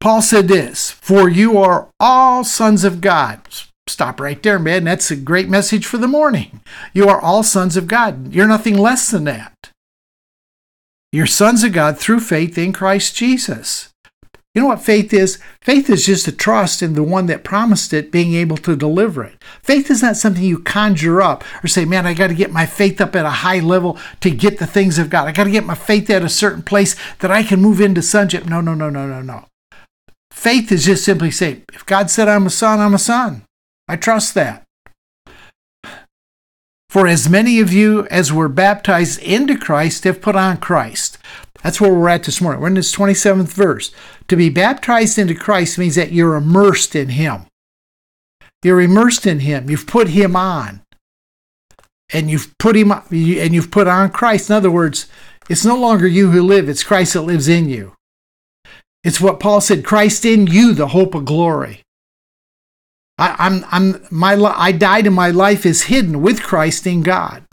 [0.00, 3.40] Paul said this, "For you are all sons of God."
[3.88, 4.84] Stop right there, man.
[4.84, 6.60] That's a great message for the morning.
[6.94, 8.32] You are all sons of God.
[8.32, 9.52] You're nothing less than that.
[11.12, 13.91] You're sons of God through faith in Christ Jesus.
[14.54, 15.38] You know what faith is?
[15.62, 19.24] Faith is just a trust in the one that promised it being able to deliver
[19.24, 19.42] it.
[19.62, 22.66] Faith is not something you conjure up or say, man, I got to get my
[22.66, 25.26] faith up at a high level to get the things of God.
[25.26, 28.02] I got to get my faith at a certain place that I can move into
[28.02, 28.44] sonship.
[28.44, 29.46] No, no, no, no, no, no.
[30.30, 33.44] Faith is just simply say, if God said I'm a son, I'm a son.
[33.88, 34.64] I trust that.
[36.90, 41.16] For as many of you as were baptized into Christ have put on Christ.
[41.62, 42.60] That's where we're at this morning.
[42.60, 43.92] We're in this 27th verse.
[44.28, 47.46] To be baptized into Christ means that you're immersed in Him.
[48.62, 49.70] You're immersed in Him.
[49.70, 50.82] You've put Him on.
[52.12, 54.50] And you've put Him and you've put on Christ.
[54.50, 55.08] In other words,
[55.48, 57.94] it's no longer you who live, it's Christ that lives in you.
[59.04, 61.82] It's what Paul said, Christ in you, the hope of glory.
[63.18, 67.44] I, I'm, I'm, my, I died and my life is hidden with Christ in God.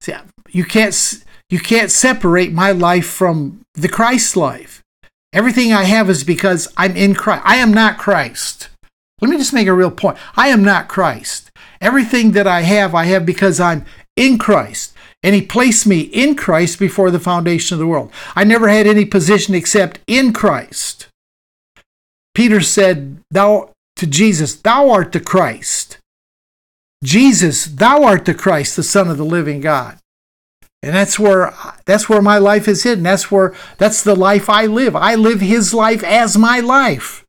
[0.00, 0.14] See,
[0.50, 4.82] you can't, you can't separate my life from the Christ life.
[5.32, 7.42] Everything I have is because I'm in Christ.
[7.44, 8.68] I am not Christ.
[9.20, 10.18] Let me just make a real point.
[10.36, 11.50] I am not Christ.
[11.80, 13.84] Everything that I have, I have because I'm
[14.16, 14.94] in Christ.
[15.22, 18.12] And He placed me in Christ before the foundation of the world.
[18.34, 21.08] I never had any position except in Christ.
[22.34, 25.98] Peter said, Thou to Jesus, Thou art the Christ.
[27.02, 29.98] Jesus, Thou art the Christ, the Son of the living God.
[30.82, 31.52] And that's where
[31.84, 33.04] that's where my life is hidden.
[33.04, 34.94] That's where that's the life I live.
[34.94, 37.24] I live his life as my life.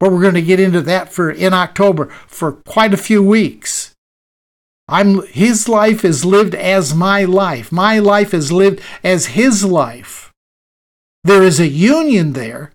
[0.00, 3.94] But we're going to get into that for in October for quite a few weeks.
[4.88, 7.70] I'm his life is lived as my life.
[7.70, 10.32] My life is lived as his life.
[11.24, 12.72] There is a union there,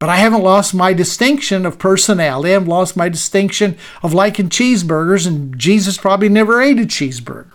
[0.00, 2.48] but I haven't lost my distinction of personality.
[2.48, 7.52] I haven't lost my distinction of liking cheeseburgers, and Jesus probably never ate a cheeseburger.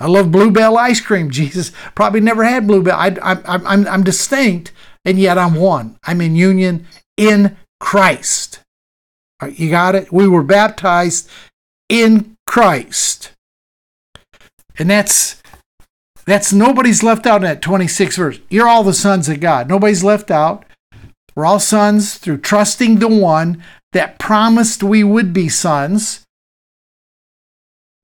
[0.00, 1.30] I love Bluebell ice cream.
[1.38, 2.96] Jesus probably never had Bluebell.
[2.96, 4.72] I, I, I'm, I'm distinct,
[5.04, 5.98] and yet I'm one.
[6.04, 6.86] I'm in union
[7.16, 8.60] in Christ.
[9.48, 10.12] You got it?
[10.12, 11.28] We were baptized
[11.88, 13.32] in Christ.
[14.78, 15.42] And that's
[16.26, 18.40] that's nobody's left out in that 26 verse.
[18.50, 19.68] You're all the sons of God.
[19.68, 20.64] Nobody's left out.
[21.34, 26.26] We're all sons through trusting the one that promised we would be sons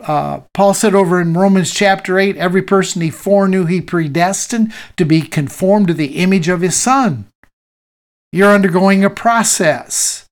[0.07, 5.05] uh, Paul said over in Romans chapter 8 every person he foreknew he predestined to
[5.05, 7.27] be conformed to the image of his son.
[8.33, 10.27] You're undergoing a process.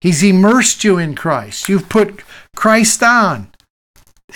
[0.00, 1.68] He's immersed you in Christ.
[1.68, 2.22] You've put
[2.56, 3.52] Christ on.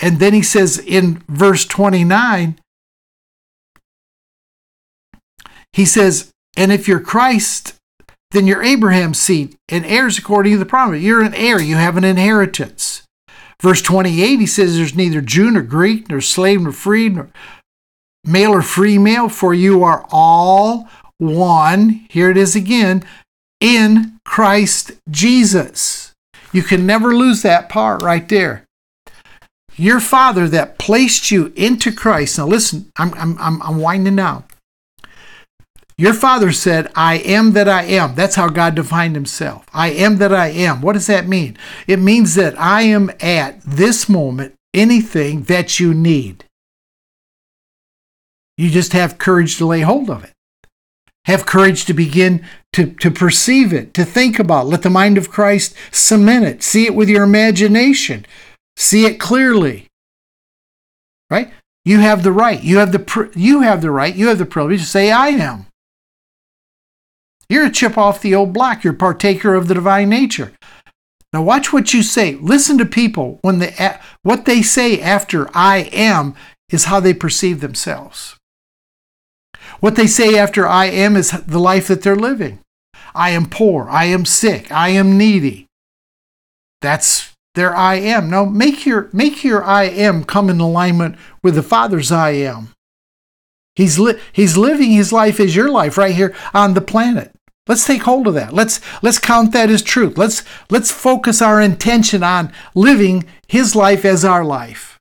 [0.01, 2.59] And then he says in verse 29,
[5.73, 7.75] he says, And if you're Christ,
[8.31, 11.01] then you're Abraham's seed and heirs according to the promise.
[11.01, 13.06] You're an heir, you have an inheritance.
[13.61, 17.29] Verse 28, he says, There's neither Jew nor Greek, nor slave nor free, nor
[18.23, 20.87] male or female, for you are all
[21.17, 22.05] one.
[22.09, 23.03] Here it is again
[23.59, 26.13] in Christ Jesus.
[26.53, 28.63] You can never lose that part right there.
[29.75, 32.37] your Father that placed you into Christ.
[32.37, 34.43] Now, listen, I'm, I'm, I'm, I'm winding down.
[35.99, 38.13] Your Father said, I am that I am.
[38.13, 39.65] That's how God defined Himself.
[39.73, 40.81] I am that I am.
[40.81, 41.57] What does that mean?
[41.87, 46.45] It means that I am at this moment anything that you need.
[48.57, 50.33] You just have courage to lay hold of it.
[51.25, 54.65] Have courage to begin to, to perceive it, to think about.
[54.65, 54.69] It.
[54.69, 56.63] Let the mind of Christ cement it.
[56.63, 58.25] See it with your imagination.
[58.77, 59.87] See it clearly.
[61.29, 61.51] Right?
[61.83, 62.63] You have the right.
[62.63, 64.15] You have the you have the right.
[64.15, 65.65] You have the privilege to say I am.
[67.49, 68.83] You're a chip off the old block.
[68.83, 70.53] You're partaker of the divine nature.
[71.33, 72.35] Now watch what you say.
[72.35, 76.35] Listen to people when they what they say after I am
[76.71, 78.35] is how they perceive themselves.
[79.79, 82.59] What they say after I am is the life that they're living.
[83.13, 85.67] I am poor, I am sick, I am needy.
[86.81, 88.29] That's their I am.
[88.29, 92.69] Now make your make your I am come in alignment with the Father's I am.
[93.75, 97.31] He's li- he's living his life as your life right here on the planet.
[97.67, 98.53] Let's take hold of that.
[98.53, 100.17] Let's let's count that as truth.
[100.17, 104.97] Let's let's focus our intention on living his life as our life.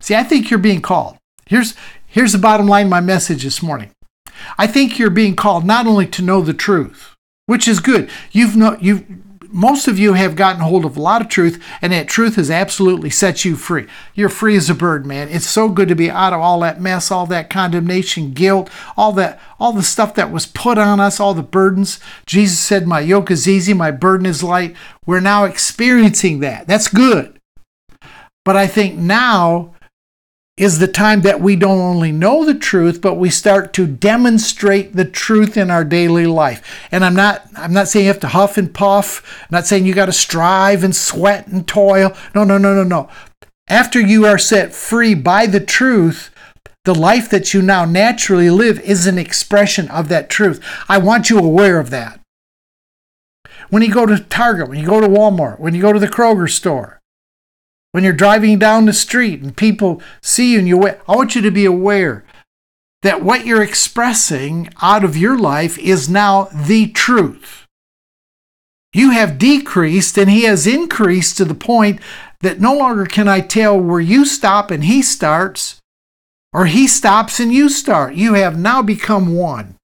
[0.00, 1.16] See, I think you're being called.
[1.46, 1.74] Here's
[2.06, 3.90] here's the bottom line my message this morning.
[4.58, 7.14] I think you're being called not only to know the truth,
[7.46, 8.10] which is good.
[8.32, 11.92] You've know you most of you have gotten hold of a lot of truth, and
[11.92, 13.86] that truth has absolutely set you free.
[14.14, 15.28] You're free as a bird, man.
[15.28, 19.12] It's so good to be out of all that mess, all that condemnation, guilt, all
[19.12, 22.00] that, all the stuff that was put on us, all the burdens.
[22.26, 24.74] Jesus said, My yoke is easy, my burden is light.
[25.04, 26.66] We're now experiencing that.
[26.66, 27.40] That's good.
[28.44, 29.74] But I think now
[30.56, 34.94] is the time that we don't only know the truth but we start to demonstrate
[34.94, 36.86] the truth in our daily life.
[36.90, 39.22] And i'm not i'm not saying you have to huff and puff.
[39.42, 42.16] I'm not saying you got to strive and sweat and toil.
[42.34, 43.10] No no no no no.
[43.68, 46.30] After you are set free by the truth
[46.84, 50.64] the life that you now naturally live is an expression of that truth.
[50.88, 52.20] I want you aware of that.
[53.70, 56.08] When you go to target when you go to walmart when you go to the
[56.08, 56.98] kroger store
[57.96, 61.40] when you're driving down the street and people see you and you I want you
[61.40, 62.26] to be aware
[63.00, 67.64] that what you're expressing out of your life is now the truth.
[68.92, 71.98] You have decreased and he has increased to the point
[72.42, 75.80] that no longer can I tell where you stop and he starts,
[76.52, 78.14] or he stops and you start.
[78.14, 79.76] You have now become one.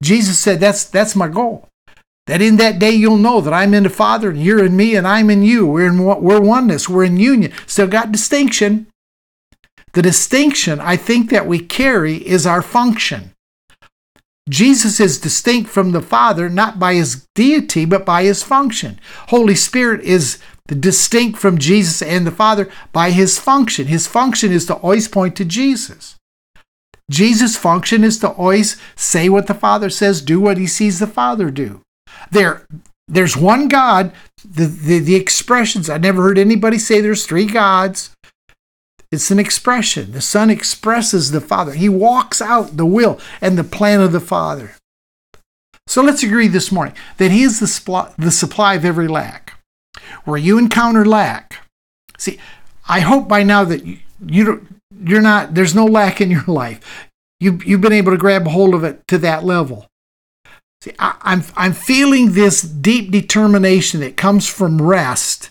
[0.00, 1.66] Jesus said, That's, that's my goal.
[2.28, 4.94] That in that day you'll know that I'm in the Father and you're in me
[4.94, 5.66] and I'm in you.
[5.66, 6.86] We're in we're oneness.
[6.86, 7.52] We're in union.
[7.66, 8.86] Still got distinction.
[9.94, 13.32] The distinction I think that we carry is our function.
[14.46, 19.00] Jesus is distinct from the Father not by his deity but by his function.
[19.28, 23.86] Holy Spirit is distinct from Jesus and the Father by his function.
[23.86, 26.16] His function is to always point to Jesus.
[27.10, 31.06] Jesus' function is to always say what the Father says, do what he sees the
[31.06, 31.80] Father do.
[32.30, 32.66] There,
[33.06, 34.12] there's one God.
[34.44, 38.10] The, the, the expressions, I never heard anybody say there's three gods.
[39.10, 40.12] It's an expression.
[40.12, 41.72] The Son expresses the Father.
[41.72, 44.74] He walks out the will and the plan of the Father.
[45.86, 49.54] So let's agree this morning that He is the supply, the supply of every lack.
[50.24, 51.64] Where you encounter lack,
[52.18, 52.38] see,
[52.86, 54.66] I hope by now that you, you
[55.02, 57.08] you're not, there's no lack in your life.
[57.40, 59.86] You, you've been able to grab hold of it to that level.
[60.80, 65.50] See, I, I'm, I'm feeling this deep determination that comes from rest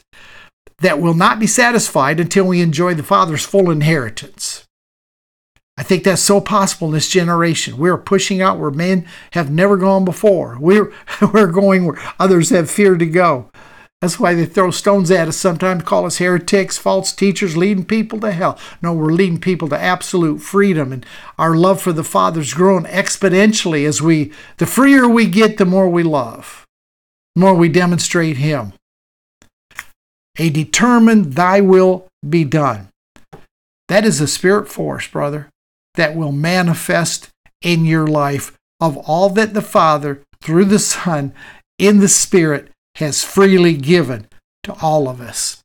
[0.80, 4.65] that will not be satisfied until we enjoy the Father's full inheritance.
[5.78, 7.78] I think that's so possible in this generation.
[7.78, 10.57] We're pushing out where men have never gone before.
[10.59, 10.91] We're,
[11.34, 13.51] we're going where others have feared to go.
[14.02, 18.20] That's why they throw stones at us sometimes, call us heretics, false teachers, leading people
[18.20, 18.60] to hell.
[18.80, 21.04] No, we're leading people to absolute freedom, and
[21.39, 25.89] our love for the Father's grown exponentially as we, the freer we get, the more
[25.89, 26.64] we love,
[27.36, 28.74] the more we demonstrate Him.
[30.38, 32.89] A determined, Thy will be done.
[33.88, 35.50] That is a spirit force, brother,
[35.95, 37.30] that will manifest
[37.64, 41.34] in your life of all that the Father, through the Son,
[41.80, 44.28] in the Spirit, has freely given
[44.64, 45.62] to all of us.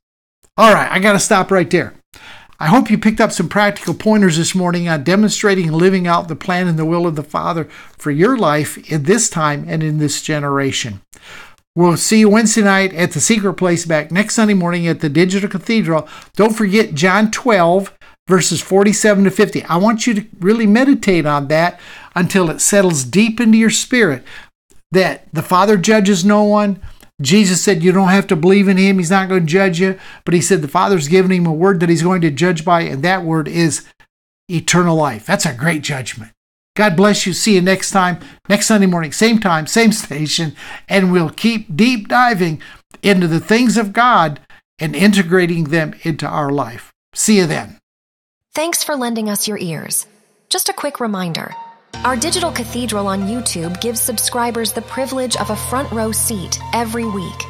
[0.55, 1.95] All right, I got to stop right there.
[2.59, 6.27] I hope you picked up some practical pointers this morning on demonstrating and living out
[6.27, 7.65] the plan and the will of the Father
[7.97, 11.01] for your life in this time and in this generation.
[11.75, 15.09] We'll see you Wednesday night at the Secret Place, back next Sunday morning at the
[15.09, 16.07] Digital Cathedral.
[16.35, 17.91] Don't forget John 12,
[18.27, 19.63] verses 47 to 50.
[19.63, 21.79] I want you to really meditate on that
[22.15, 24.23] until it settles deep into your spirit
[24.91, 26.79] that the Father judges no one,
[27.23, 28.97] Jesus said you don't have to believe in him.
[28.99, 29.97] He's not going to judge you.
[30.25, 32.81] But he said the Father's given him a word that he's going to judge by,
[32.81, 33.87] and that word is
[34.49, 35.25] eternal life.
[35.25, 36.31] That's a great judgment.
[36.75, 37.33] God bless you.
[37.33, 38.19] See you next time,
[38.49, 40.55] next Sunday morning, same time, same station,
[40.89, 42.61] and we'll keep deep diving
[43.01, 44.39] into the things of God
[44.79, 46.91] and integrating them into our life.
[47.13, 47.79] See you then.
[48.53, 50.07] Thanks for lending us your ears.
[50.49, 51.55] Just a quick reminder
[52.03, 57.05] our digital cathedral on YouTube gives subscribers the privilege of a front row seat every
[57.05, 57.45] week.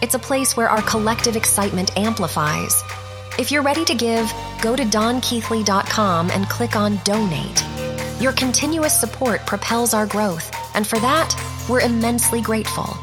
[0.00, 2.82] It's a place where our collective excitement amplifies.
[3.38, 4.32] If you're ready to give,
[4.62, 7.64] go to donkeathley.com and click on Donate.
[8.20, 11.34] Your continuous support propels our growth, and for that,
[11.68, 12.96] we're immensely grateful.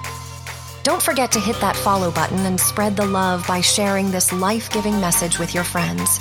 [0.84, 4.70] Don't forget to hit that follow button and spread the love by sharing this life
[4.72, 6.18] giving message with your friends.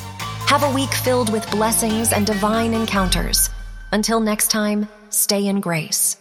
[0.47, 3.51] Have a week filled with blessings and divine encounters.
[3.95, 6.17] Until next time, stay in grace.